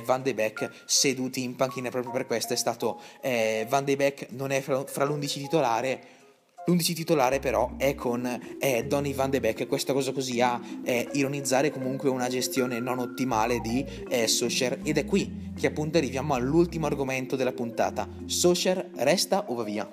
Van 0.05 0.23
de 0.23 0.33
Beek 0.33 0.85
seduti 0.87 1.43
in 1.43 1.55
panchina. 1.55 1.91
Proprio 1.91 2.13
per 2.13 2.27
questo 2.27 2.55
è 2.55 2.57
stato 2.57 2.99
Van 3.21 3.85
de 3.85 3.97
Beek 3.97 4.29
non 4.31 4.51
è 4.51 4.61
fra, 4.61 4.85
fra 4.87 5.05
l'11 5.05 5.29
titolare 5.29 5.50
titolare 5.51 6.19
L'11 6.67 6.95
titolare 6.95 7.41
però 7.41 7.73
è 7.77 7.95
con 7.97 8.25
eh, 8.61 8.85
Donny 8.85 9.15
Van 9.15 9.31
de 9.31 9.41
Beek, 9.41 9.67
questa 9.67 9.93
cosa 9.93 10.13
così 10.13 10.41
a 10.41 10.61
ironizzare 11.13 11.71
comunque 11.71 12.11
una 12.11 12.29
gestione 12.29 12.79
non 12.79 12.99
ottimale 12.99 13.61
di 13.61 13.85
Socher 14.27 14.79
ed 14.85 14.99
è 14.99 15.05
qui 15.07 15.53
che 15.59 15.67
appunto 15.67 15.99
arriviamo 15.99 16.35
all'ultimo 16.35 16.87
argomento 16.87 17.35
della 17.35 17.53
puntata. 17.53 18.07
Socher 18.27 18.91
resta 18.97 19.47
o 19.49 19.55
va 19.55 19.63
via? 19.65 19.91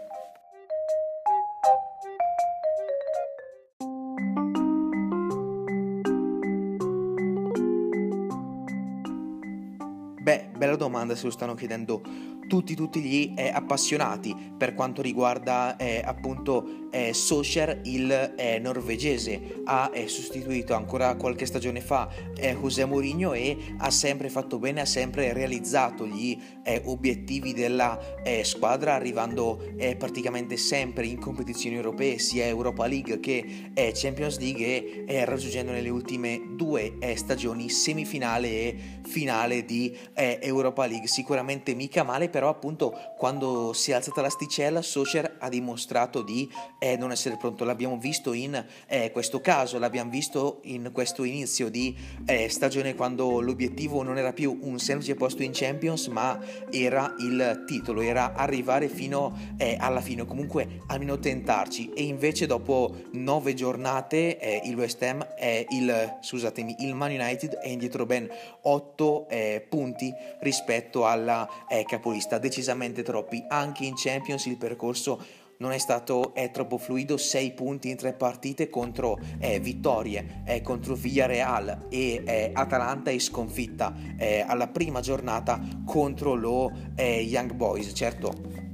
Beh, 10.21 10.49
bella 10.57 10.75
domanda 10.75 11.15
se 11.15 11.23
lo 11.23 11.31
stanno 11.31 11.55
chiedendo 11.55 12.01
tutti, 12.47 12.75
tutti 12.75 13.01
gli 13.01 13.33
eh, 13.35 13.49
appassionati 13.49 14.35
per 14.57 14.73
quanto 14.73 15.01
riguarda 15.01 15.75
eh, 15.75 16.01
appunto 16.03 16.87
eh, 16.89 17.13
Solskjaer, 17.13 17.81
il 17.83 18.33
eh, 18.37 18.59
norvegese, 18.59 19.61
ha 19.65 19.91
eh, 19.93 20.07
sostituito 20.07 20.73
ancora 20.73 21.15
qualche 21.15 21.45
stagione 21.45 21.81
fa 21.81 22.09
eh, 22.35 22.55
José 22.55 22.85
Mourinho 22.85 23.33
e 23.33 23.75
ha 23.77 23.91
sempre 23.91 24.29
fatto 24.29 24.57
bene, 24.57 24.81
ha 24.81 24.85
sempre 24.85 25.33
realizzato 25.33 26.05
gli 26.07 26.37
obiettivi 26.83 27.53
della 27.53 27.97
squadra, 28.43 28.93
arrivando 28.93 29.63
praticamente 29.97 30.57
sempre 30.57 31.05
in 31.05 31.17
competizioni 31.17 31.77
europee, 31.77 32.19
sia 32.19 32.45
Europa 32.45 32.85
League 32.87 33.21
che 33.21 33.71
Champions 33.93 34.37
League 34.39 35.05
e 35.05 35.23
raggiungendo 35.23 35.71
nelle 35.71 35.87
ultime 35.87 36.41
due 36.57 36.97
stagioni 37.15 37.69
semifinale 37.69 38.47
e 38.49 38.77
finale 39.05 39.63
di 39.63 39.97
Europa 40.13 40.85
League. 40.85 41.07
Sicuramente 41.07 41.73
mica 41.73 42.03
male 42.03 42.27
però 42.37 42.49
appunto 42.49 42.95
quando 43.17 43.73
si 43.73 43.89
è 43.89 43.95
alzata 43.95 44.21
l'asticella 44.21 44.83
Socher 44.83 45.37
ha 45.39 45.49
dimostrato 45.49 46.21
di 46.21 46.47
eh, 46.77 46.95
non 46.95 47.09
essere 47.09 47.35
pronto, 47.35 47.65
l'abbiamo 47.65 47.97
visto 47.97 48.31
in 48.33 48.63
eh, 48.85 49.09
questo 49.09 49.41
caso, 49.41 49.79
l'abbiamo 49.79 50.11
visto 50.11 50.59
in 50.65 50.91
questo 50.93 51.23
inizio 51.23 51.67
di 51.69 51.97
eh, 52.27 52.47
stagione 52.47 52.93
quando 52.93 53.41
l'obiettivo 53.41 54.03
non 54.03 54.19
era 54.19 54.33
più 54.33 54.55
un 54.61 54.77
semplice 54.77 55.15
posto 55.15 55.41
in 55.41 55.49
Champions 55.51 56.05
ma 56.09 56.39
era 56.69 57.15
il 57.17 57.63
titolo, 57.65 58.01
era 58.01 58.35
arrivare 58.35 58.87
fino 58.87 59.35
eh, 59.57 59.75
alla 59.79 60.01
fine, 60.01 60.23
comunque 60.23 60.81
almeno 60.85 61.17
tentarci. 61.17 61.91
E 61.93 62.03
invece 62.03 62.45
dopo 62.45 62.97
nove 63.13 63.55
giornate 63.55 64.37
eh, 64.37 64.61
il 64.65 64.75
West 64.75 65.01
Ham, 65.01 65.25
il, 65.69 66.17
scusatemi, 66.21 66.75
il 66.81 66.93
Man 66.93 67.13
United 67.13 67.55
è 67.55 67.69
indietro 67.69 68.05
ben 68.05 68.29
otto 68.61 69.27
eh, 69.27 69.65
punti 69.67 70.13
rispetto 70.41 71.07
alla 71.07 71.49
capolista 71.87 72.26
vista 72.27 72.37
decisamente 72.37 73.03
troppi. 73.03 73.45
Anche 73.47 73.85
in 73.85 73.93
Champions 73.95 74.45
il 74.47 74.57
percorso 74.57 75.45
non 75.59 75.71
è 75.71 75.77
stato 75.77 76.35
è 76.35 76.51
troppo 76.51 76.77
fluido, 76.77 77.17
6 77.17 77.53
punti 77.53 77.89
in 77.89 77.95
tre 77.95 78.13
partite 78.13 78.69
contro 78.69 79.17
eh, 79.39 79.59
vittorie 79.59 80.43
eh, 80.45 80.61
contro 80.61 80.93
Villarreal 80.93 81.87
e 81.89 82.21
eh, 82.23 82.51
Atalanta 82.53 83.09
e 83.09 83.19
sconfitta 83.19 83.95
eh, 84.17 84.43
alla 84.45 84.67
prima 84.67 84.99
giornata 84.99 85.59
contro 85.85 86.35
lo 86.35 86.71
eh, 86.95 87.21
Young 87.21 87.53
Boys. 87.53 87.91
Certo, 87.95 88.65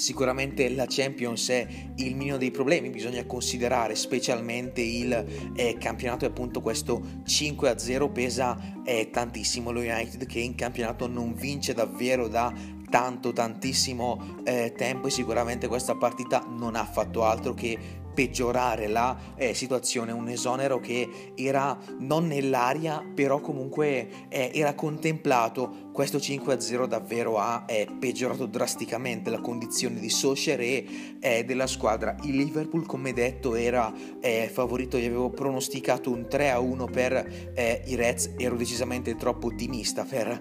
Sicuramente 0.00 0.66
la 0.70 0.86
Champions 0.88 1.50
è 1.50 1.66
il 1.96 2.16
minimo 2.16 2.38
dei 2.38 2.50
problemi, 2.50 2.88
bisogna 2.88 3.22
considerare 3.26 3.94
specialmente 3.94 4.80
il 4.80 5.52
eh, 5.54 5.76
campionato 5.78 6.24
e 6.24 6.28
appunto 6.28 6.62
questo 6.62 7.02
5-0 7.26 8.10
pesa 8.10 8.78
tantissimo 9.10 9.70
lo 9.70 9.80
United 9.80 10.26
che 10.26 10.40
in 10.40 10.54
campionato 10.54 11.06
non 11.06 11.34
vince 11.34 11.74
davvero 11.74 12.28
da 12.28 12.52
tanto 12.90 13.32
tantissimo 13.32 14.42
eh, 14.44 14.74
tempo 14.76 15.06
e 15.06 15.10
sicuramente 15.10 15.68
questa 15.68 15.94
partita 15.94 16.44
non 16.46 16.76
ha 16.76 16.84
fatto 16.84 17.24
altro 17.24 17.54
che 17.54 17.99
peggiorare 18.12 18.86
la 18.86 19.16
eh, 19.36 19.54
situazione, 19.54 20.12
un 20.12 20.28
esonero 20.28 20.78
che 20.80 21.32
era 21.34 21.78
non 21.98 22.26
nell'aria, 22.26 23.02
però 23.14 23.40
comunque 23.40 24.08
eh, 24.28 24.50
era 24.54 24.74
contemplato. 24.74 25.88
Questo 25.92 26.18
5-0 26.18 26.86
davvero 26.86 27.38
ha 27.38 27.64
eh, 27.66 27.86
peggiorato 27.98 28.46
drasticamente 28.46 29.30
la 29.30 29.40
condizione 29.40 29.98
di 30.00 30.08
Solskjaer 30.08 30.60
e 30.60 30.86
eh, 31.20 31.44
della 31.44 31.66
squadra. 31.66 32.16
Il 32.22 32.36
Liverpool, 32.36 32.86
come 32.86 33.12
detto, 33.12 33.54
era 33.54 33.92
eh, 34.20 34.48
favorito, 34.52 34.98
gli 34.98 35.06
avevo 35.06 35.30
pronosticato 35.30 36.10
un 36.10 36.26
3-1 36.30 36.90
per 36.90 37.52
eh, 37.54 37.82
i 37.86 37.94
Reds, 37.96 38.34
ero 38.36 38.56
decisamente 38.56 39.16
troppo 39.16 39.46
ottimista 39.48 40.04
per 40.04 40.40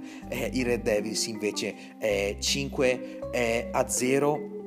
i 0.51 0.63
Red 0.63 0.82
Devils, 0.82 1.27
invece 1.27 1.75
5-0 1.99 4.58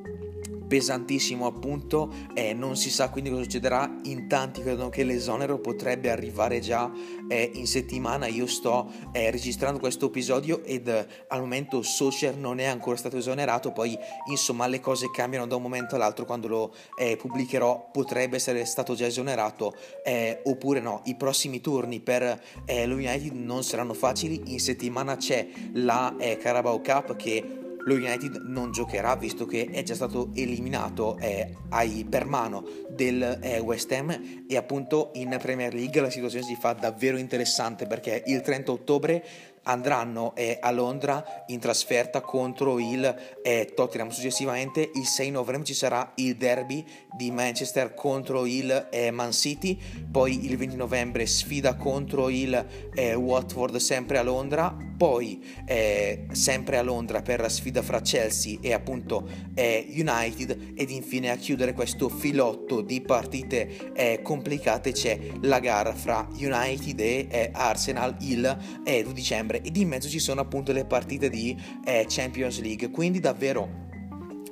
pesantissimo 0.72 1.44
appunto 1.44 2.10
e 2.32 2.54
non 2.54 2.76
si 2.76 2.88
sa 2.88 3.10
quindi 3.10 3.28
cosa 3.28 3.42
succederà. 3.42 3.94
In 4.04 4.26
tanti 4.26 4.62
credono 4.62 4.88
che 4.88 5.04
l'esonero 5.04 5.58
potrebbe 5.58 6.08
arrivare 6.08 6.60
già 6.60 6.90
eh, 7.28 7.50
in 7.52 7.66
settimana. 7.66 8.26
Io 8.26 8.46
sto 8.46 8.90
eh, 9.12 9.30
registrando 9.30 9.78
questo 9.78 10.06
episodio 10.06 10.64
ed 10.64 10.88
eh, 10.88 11.06
al 11.28 11.40
momento 11.40 11.82
Social 11.82 12.38
non 12.38 12.58
è 12.58 12.64
ancora 12.64 12.96
stato 12.96 13.18
esonerato. 13.18 13.70
Poi 13.72 13.98
insomma 14.30 14.66
le 14.66 14.80
cose 14.80 15.10
cambiano 15.10 15.46
da 15.46 15.56
un 15.56 15.62
momento 15.62 15.94
all'altro. 15.94 16.24
Quando 16.24 16.48
lo 16.48 16.74
eh, 16.98 17.18
pubblicherò 17.18 17.90
potrebbe 17.92 18.36
essere 18.36 18.64
stato 18.64 18.94
già 18.94 19.04
esonerato 19.04 19.74
eh, 20.02 20.40
oppure 20.44 20.80
no. 20.80 21.02
I 21.04 21.16
prossimi 21.16 21.60
turni 21.60 22.00
per 22.00 22.42
eh, 22.64 22.86
lo 22.86 22.94
United 22.94 23.32
non 23.34 23.62
saranno 23.62 23.92
facili. 23.92 24.40
In 24.46 24.58
settimana 24.58 25.16
c'è 25.16 25.46
la 25.74 26.14
Carabao 26.40 26.80
Cup 26.80 27.14
che 27.16 27.60
lo 27.84 27.94
United 27.94 28.42
non 28.44 28.70
giocherà 28.70 29.16
visto 29.16 29.46
che 29.46 29.68
è 29.70 29.82
già 29.82 29.94
stato 29.94 30.30
eliminato 30.34 31.16
eh, 31.18 31.56
ai, 31.70 32.06
per 32.08 32.26
mano 32.26 32.64
del 32.90 33.38
eh, 33.40 33.58
West 33.60 33.90
Ham. 33.92 34.44
E 34.46 34.56
appunto 34.56 35.10
in 35.14 35.36
Premier 35.40 35.74
League 35.74 36.00
la 36.00 36.10
situazione 36.10 36.44
si 36.44 36.56
fa 36.56 36.72
davvero 36.72 37.16
interessante 37.16 37.86
perché 37.86 38.22
il 38.26 38.40
30 38.40 38.72
ottobre 38.72 39.24
andranno 39.64 40.34
eh, 40.34 40.58
a 40.60 40.70
Londra 40.70 41.44
in 41.46 41.60
trasferta 41.60 42.20
contro 42.20 42.78
il 42.78 43.14
eh, 43.42 43.72
Tottenham. 43.74 44.08
Successivamente 44.08 44.90
il 44.94 45.06
6 45.06 45.30
novembre 45.30 45.66
ci 45.66 45.74
sarà 45.74 46.12
il 46.16 46.36
derby 46.36 46.84
di 47.14 47.30
Manchester 47.30 47.94
contro 47.94 48.46
il 48.46 48.88
eh, 48.90 49.10
Man 49.10 49.32
City, 49.32 49.78
poi 50.10 50.46
il 50.46 50.56
20 50.56 50.76
novembre 50.76 51.26
sfida 51.26 51.74
contro 51.76 52.28
il 52.28 52.66
eh, 52.94 53.14
Watford 53.14 53.76
sempre 53.76 54.18
a 54.18 54.22
Londra, 54.22 54.74
poi 54.96 55.44
eh, 55.66 56.26
sempre 56.32 56.78
a 56.78 56.82
Londra 56.82 57.22
per 57.22 57.40
la 57.40 57.48
sfida 57.48 57.82
fra 57.82 58.00
Chelsea 58.00 58.58
e 58.60 58.72
appunto 58.72 59.28
eh, 59.54 59.86
United. 59.90 60.72
Ed 60.74 60.90
infine 60.90 61.30
a 61.30 61.36
chiudere 61.36 61.74
questo 61.74 62.08
filotto 62.08 62.80
di 62.80 63.00
partite 63.00 64.20
complicate 64.22 64.92
c'è 64.92 65.18
la 65.42 65.58
gara 65.58 65.94
fra 65.94 66.26
United 66.32 67.00
e 67.00 67.50
Arsenal 67.52 68.16
il 68.20 68.58
2 68.84 69.12
dicembre 69.12 69.51
dicembre 69.52 69.62
ed 69.62 69.76
in 69.76 69.88
mezzo 69.88 70.08
ci 70.08 70.18
sono 70.18 70.40
appunto 70.40 70.72
le 70.72 70.84
partite 70.84 71.28
di 71.28 71.56
eh, 71.84 72.06
Champions 72.08 72.60
League, 72.60 72.90
quindi 72.90 73.20
davvero 73.20 73.80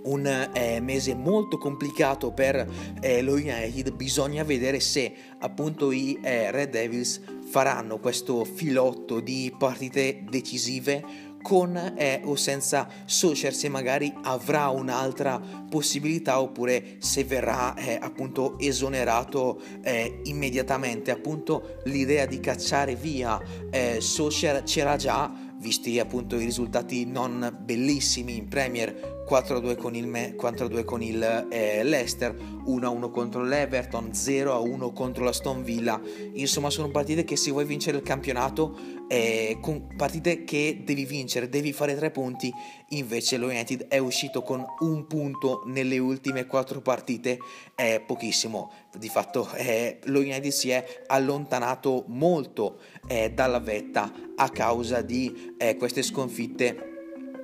un 0.03 0.27
eh, 0.27 0.81
mese 0.81 1.15
molto 1.15 1.59
complicato 1.59 2.33
per 2.33 2.67
eh, 3.01 3.23
lo 3.23 3.35
United, 3.35 3.93
bisogna 3.93 4.43
vedere 4.45 4.81
se 4.81 5.13
appunto 5.39 5.93
i 5.93 6.19
eh, 6.23 6.51
Red 6.51 6.71
Devils 6.71 7.21
faranno 7.51 7.99
questo 7.99 8.45
filotto 8.45 9.21
di 9.21 9.55
partite 9.59 10.25
decisive 10.29 11.29
con 11.43 11.77
eh, 11.77 12.21
o 12.25 12.37
senza 12.37 12.89
Solskjaer 13.05 13.55
se 13.55 13.69
magari 13.69 14.13
avrà 14.23 14.69
un'altra 14.69 15.41
possibilità 15.69 16.41
oppure 16.41 16.97
se 16.99 17.25
verrà 17.25 17.75
eh, 17.75 17.99
appunto 18.01 18.59
esonerato 18.59 19.61
eh, 19.83 20.21
immediatamente 20.25 21.11
appunto 21.11 21.79
l'idea 21.85 22.27
di 22.27 22.41
cacciare 22.41 22.95
via 22.95 23.41
eh, 23.71 24.01
Solskjaer 24.01 24.63
c'era 24.63 24.97
già 24.97 25.49
visti 25.61 25.99
appunto 25.99 26.37
i 26.37 26.45
risultati 26.45 27.05
non 27.05 27.55
bellissimi 27.63 28.37
in 28.37 28.49
Premier 28.49 29.19
4-2 29.31 29.77
con 29.77 29.95
il, 29.95 30.07
4-2 30.09 30.85
con 30.85 31.03
il 31.03 31.47
eh, 31.51 31.85
Leicester, 31.85 32.35
1-1 32.67 33.11
contro 33.11 33.45
l'Everton, 33.45 34.11
0-1 34.13 34.93
contro 34.93 35.23
la 35.23 35.33
Stone 35.33 35.63
Villa. 35.63 36.01
Insomma, 36.33 36.69
sono 36.69 36.91
partite 36.91 37.23
che 37.23 37.37
se 37.37 37.53
vuoi 37.53 37.65
vincere 37.65 37.99
il 37.99 38.03
campionato, 38.03 38.77
eh, 39.11 39.59
con 39.61 39.89
partite 39.97 40.45
che 40.45 40.83
devi 40.85 41.05
vincere, 41.05 41.49
devi 41.49 41.73
fare 41.73 41.97
tre 41.97 42.13
punti. 42.13 42.53
Invece 42.91 43.39
lo 43.39 43.49
United 43.49 43.89
è 43.89 43.99
uscito 43.99 44.43
con 44.43 44.65
un 44.81 45.07
punto 45.09 45.65
nelle 45.67 45.99
ultime 45.99 46.47
quattro 46.47 46.81
partite, 46.81 47.39
è 47.75 48.01
pochissimo. 48.07 48.71
Di 48.97 49.09
fatto 49.09 49.51
eh, 49.55 49.99
lo 50.05 50.21
United 50.21 50.53
si 50.53 50.71
è 50.71 50.85
allontanato 51.09 52.05
molto 52.07 52.79
eh, 53.09 53.33
dalla 53.33 53.59
vetta 53.59 54.13
a 54.37 54.49
causa 54.49 55.03
di 55.03 55.55
eh, 55.59 55.77
queste 55.77 56.03
sconfitte 56.03 56.87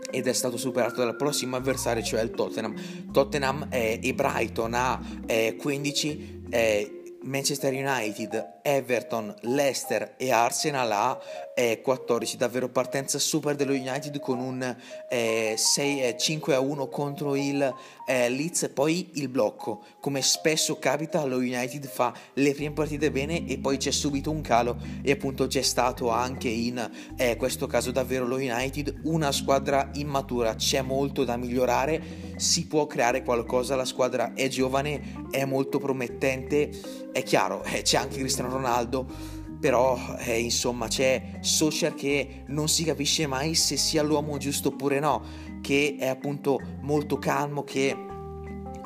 ed 0.09 0.29
è 0.29 0.33
stato 0.33 0.57
superato 0.57 1.03
dal 1.03 1.17
prossimo 1.17 1.57
avversario, 1.57 2.03
cioè 2.03 2.21
il 2.21 2.31
Tottenham. 2.31 2.75
Tottenham 3.11 3.67
eh, 3.71 3.99
e 4.01 4.15
Brighton 4.15 4.73
a 4.75 5.01
eh, 5.27 5.57
15, 5.59 6.43
eh, 6.49 6.97
Manchester 7.27 7.73
United, 7.73 8.61
Everton, 8.63 9.35
Leicester 9.43 10.15
e 10.17 10.31
Arsenal 10.31 10.93
a 10.93 11.19
eh, 11.59 11.81
14, 11.81 12.37
davvero 12.37 12.69
partenza 12.69 13.19
super 13.19 13.57
dello 13.57 13.73
United 13.73 14.21
con 14.21 14.39
un 14.39 14.77
eh, 15.09 15.55
6, 15.57 16.15
5 16.19 16.55
a 16.55 16.61
1 16.61 16.89
contro 16.89 17.35
il 17.35 17.75
eh, 18.07 18.29
Leeds 18.29 18.65
e 18.65 18.69
poi 18.69 19.09
il 19.15 19.31
blocco. 19.31 19.83
Come 19.99 20.21
spesso 20.21 20.79
capita, 20.79 21.25
lo 21.25 21.39
United 21.39 21.87
fa 21.87 22.13
le 22.35 22.53
prime 22.53 22.75
partite 22.75 23.11
bene 23.11 23.47
e 23.47 23.57
poi 23.57 23.79
c'è 23.79 23.91
subito 23.91 24.31
un 24.31 24.43
calo 24.43 24.77
e 25.01 25.11
appunto 25.13 25.47
c'è 25.47 25.63
stato 25.63 26.11
anche 26.11 26.49
in 26.49 26.91
eh, 27.17 27.37
questo 27.37 27.67
caso 27.67 27.91
davvero 27.91 28.27
lo 28.27 28.37
United 28.37 29.01
una 29.05 29.33
squadra 29.33 29.89
immatura, 29.95 30.57
c'è 30.57 30.83
molto 30.83 31.25
da 31.25 31.39
migliorare, 31.39 32.35
si 32.37 32.67
può 32.67 32.87
creare 32.87 33.23
qualcosa, 33.23 33.77
la 33.77 33.87
squadra 33.87 34.35
è 34.35 34.49
giovane, 34.49 35.25
è 35.31 35.47
molto 35.47 35.79
promettente, 35.79 36.69
è 37.13 37.23
chiaro, 37.23 37.65
eh, 37.65 37.81
c'è 37.81 37.97
anche 37.97 38.19
Cristiano 38.19 38.51
Ronaldo 38.51 39.36
però 39.59 40.17
eh, 40.19 40.39
insomma 40.39 40.89
c'è 40.89 41.39
Solskjaer 41.41 41.95
che 41.95 42.43
non 42.47 42.69
si 42.69 42.85
capisce 42.85 43.27
mai 43.27 43.55
se 43.55 43.77
sia 43.77 44.03
l'uomo 44.03 44.37
giusto 44.39 44.69
oppure 44.69 45.01
no, 45.01 45.23
che 45.61 45.97
è 45.99 46.07
appunto 46.07 46.61
molto 46.83 47.19
calmo, 47.19 47.65
che 47.65 47.97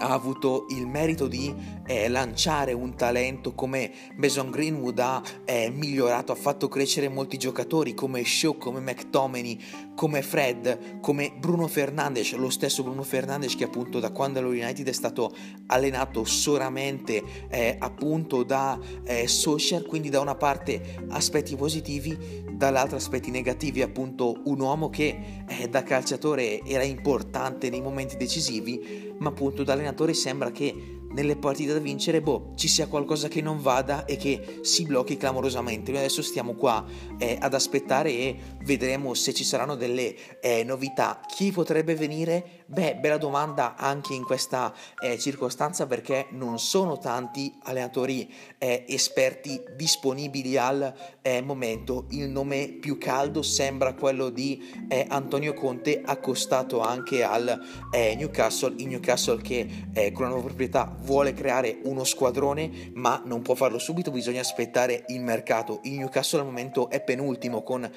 ha 0.03 0.13
avuto 0.13 0.67
il 0.71 0.87
merito 0.87 1.27
di 1.27 1.55
eh, 1.91 2.09
lanciare 2.09 2.73
un 2.73 2.95
talento 2.95 3.53
come 3.53 3.91
Mason 4.15 4.49
Greenwood 4.49 5.01
ha 5.01 5.21
eh, 5.45 5.71
migliorato, 5.71 6.31
ha 6.31 6.37
fatto 6.37 6.69
crescere 6.69 7.09
molti 7.09 7.37
giocatori 7.37 7.95
come 7.95 8.25
Shaw, 8.25 8.57
come 8.59 8.79
McTominay, 8.79 9.59
come 9.97 10.23
Fred, 10.23 11.01
come 11.01 11.33
Bruno 11.37 11.67
Fernandes, 11.67 12.33
lo 12.35 12.49
stesso 12.49 12.85
Bruno 12.85 13.03
Fernandes 13.03 13.57
che 13.57 13.65
appunto 13.65 13.99
da 13.99 14.13
quando 14.13 14.41
lo 14.41 14.51
United 14.51 14.87
è 14.87 14.93
stato 14.93 15.35
allenato 15.67 16.25
solamente 16.25 17.25
eh, 17.49 17.75
appunto 17.77 18.45
da 18.45 18.79
eh, 19.03 19.27
Solskjaer, 19.27 19.85
quindi 19.85 20.11
da 20.11 20.21
una 20.21 20.37
parte 20.37 21.05
aspetti 21.09 21.57
positivi, 21.57 22.45
dall'altra 22.53 22.99
aspetti 22.99 23.33
negativi, 23.33 23.83
appunto 23.83 24.43
un 24.45 24.61
uomo 24.61 24.91
che 24.91 25.43
eh, 25.49 25.69
da 25.69 25.83
calciatore 25.83 26.63
era 26.63 26.85
importante 26.85 27.69
nei 27.69 27.81
momenti 27.81 28.17
decisivi, 28.17 29.13
ma 29.19 29.31
appunto 29.31 29.65
da 29.65 29.73
allenatore 29.73 30.15
sembra 30.15 30.53
che 30.53 31.00
nelle 31.11 31.37
partite 31.37 31.73
da 31.73 31.79
vincere, 31.79 32.21
boh, 32.21 32.53
ci 32.55 32.69
sia 32.69 32.87
qualcosa 32.87 33.29
che 33.29 33.41
non 33.41 33.61
vada 33.61 34.05
e 34.05 34.17
che 34.17 34.61
si 34.63 34.85
blocchi 34.85 35.17
clamorosamente. 35.17 35.91
Noi 35.91 36.01
adesso 36.01 36.23
stiamo 36.23 36.55
qua 36.55 36.85
eh, 37.19 37.39
ad 37.41 37.55
aspettare 37.55 38.11
e 38.11 38.39
vedremo 38.63 39.15
se 39.15 39.33
ci 39.33 39.45
saranno 39.45 39.75
delle 39.75 40.41
eh, 40.41 40.65
novità. 40.65 41.21
Chi 41.27 41.53
potrebbe 41.53 41.95
venire? 41.95 42.65
Beh, 42.67 42.97
bella 42.97 43.19
domanda 43.19 43.75
anche 43.77 44.15
in 44.15 44.25
questa 44.25 44.73
eh, 45.03 45.19
circostanza 45.19 45.87
perché 45.87 46.29
non 46.31 46.59
sono 46.59 46.99
tanti 46.99 47.53
allenatori 47.65 48.33
eh, 48.59 48.85
esperti 48.89 49.61
disponibili 49.77 50.57
al 50.57 50.95
eh, 51.23 51.41
momento. 51.43 52.07
Il 52.11 52.29
nome 52.29 52.69
più 52.81 52.99
caldo 52.99 53.43
sembra 53.43 53.95
quello 53.95 54.31
di 54.31 54.87
eh, 54.89 55.07
Antonio 55.09 55.55
Conte 55.55 56.03
accostato 56.05 56.81
anche 56.81 57.23
al 57.23 57.61
eh, 57.91 58.15
Newcastle, 58.17 58.75
il 58.79 58.87
Newcastle 58.87 59.41
che 59.41 59.87
eh, 59.93 60.13
con 60.13 60.25
la 60.25 60.31
nuova 60.31 60.47
proprietà 60.47 60.95
vuole 61.01 61.33
creare 61.33 61.81
uno 61.85 62.05
squadrone 62.05 62.91
ma 62.95 63.23
non 63.25 63.43
può 63.43 63.55
farlo 63.55 63.79
subito, 63.79 64.11
bisogna 64.11 64.41
aspettare 64.41 65.05
il 65.09 65.21
mercato. 65.21 65.81
Il 65.85 65.99
Newcastle 65.99 66.41
al 66.41 66.47
momento 66.47 66.89
è 66.91 67.01
penultimo 67.03 67.63
con 67.63 67.91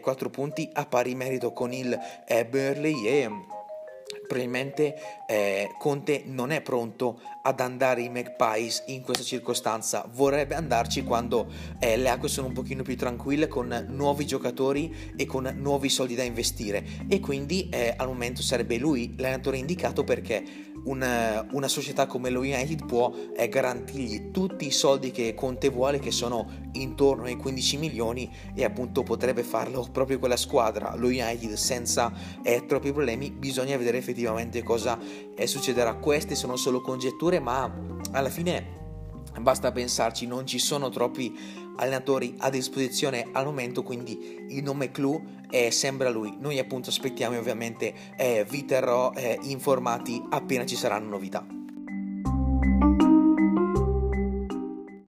4 0.00 0.30
punti 0.30 0.68
a 0.72 0.86
pari 0.86 1.14
merito 1.14 1.52
con 1.52 1.72
il 1.72 1.98
Burley 2.48 3.06
e 3.06 3.30
probabilmente 4.26 4.94
eh, 5.26 5.70
Conte 5.78 6.22
non 6.26 6.50
è 6.50 6.60
pronto 6.60 7.20
ad 7.42 7.60
andare 7.60 8.02
in 8.02 8.12
Magpies 8.12 8.84
in 8.86 9.02
questa 9.02 9.24
circostanza, 9.24 10.08
vorrebbe 10.12 10.54
andarci 10.54 11.02
quando 11.02 11.46
eh, 11.78 11.96
le 11.96 12.08
acque 12.08 12.28
sono 12.28 12.46
un 12.48 12.52
pochino 12.52 12.82
più 12.82 12.96
tranquille 12.96 13.48
con 13.48 13.86
nuovi 13.88 14.26
giocatori 14.26 15.12
e 15.16 15.26
con 15.26 15.52
nuovi 15.58 15.88
soldi 15.88 16.14
da 16.14 16.22
investire. 16.22 16.84
E 17.08 17.20
quindi 17.20 17.68
eh, 17.68 17.94
al 17.96 18.06
momento 18.06 18.42
sarebbe 18.42 18.78
lui 18.78 19.14
l'allenatore 19.16 19.56
indicato 19.56 20.04
perché 20.04 20.71
una, 20.84 21.46
una, 21.52 21.68
società 21.68 22.06
come 22.06 22.30
lo 22.30 22.40
United 22.40 22.86
può 22.86 23.12
eh, 23.36 23.48
garantirgli 23.48 24.30
tutti 24.30 24.66
i 24.66 24.70
soldi 24.70 25.10
che 25.10 25.34
Conte 25.34 25.68
vuole, 25.68 25.98
che 25.98 26.10
sono 26.10 26.68
intorno 26.72 27.24
ai 27.24 27.36
15 27.36 27.76
milioni, 27.76 28.30
e 28.54 28.64
appunto 28.64 29.02
potrebbe 29.02 29.42
farlo 29.42 29.86
proprio 29.90 30.18
quella 30.18 30.36
squadra, 30.36 30.94
lo 30.96 31.06
United, 31.06 31.52
senza 31.54 32.12
eh, 32.42 32.64
troppi 32.66 32.92
problemi. 32.92 33.30
Bisogna 33.30 33.76
vedere 33.76 33.98
effettivamente 33.98 34.62
cosa 34.62 34.98
eh, 35.34 35.46
succederà. 35.46 35.94
Queste 35.94 36.34
sono 36.34 36.56
solo 36.56 36.80
congetture, 36.80 37.38
ma 37.38 37.70
alla 38.12 38.30
fine 38.30 38.81
basta 39.40 39.72
pensarci, 39.72 40.26
non 40.26 40.46
ci 40.46 40.58
sono 40.58 40.88
troppi 40.88 41.34
allenatori 41.76 42.34
a 42.38 42.50
disposizione 42.50 43.28
al 43.32 43.44
momento, 43.44 43.82
quindi 43.82 44.46
il 44.48 44.62
nome 44.62 44.90
Clou 44.90 45.22
eh, 45.50 45.70
sembra 45.70 46.10
lui. 46.10 46.36
Noi 46.38 46.58
appunto 46.58 46.90
aspettiamo 46.90 47.34
e 47.34 47.38
ovviamente 47.38 47.94
eh, 48.16 48.46
vi 48.48 48.64
terrò 48.64 49.12
eh, 49.14 49.38
informati 49.42 50.22
appena 50.30 50.66
ci 50.66 50.76
saranno 50.76 51.08
novità. 51.08 51.61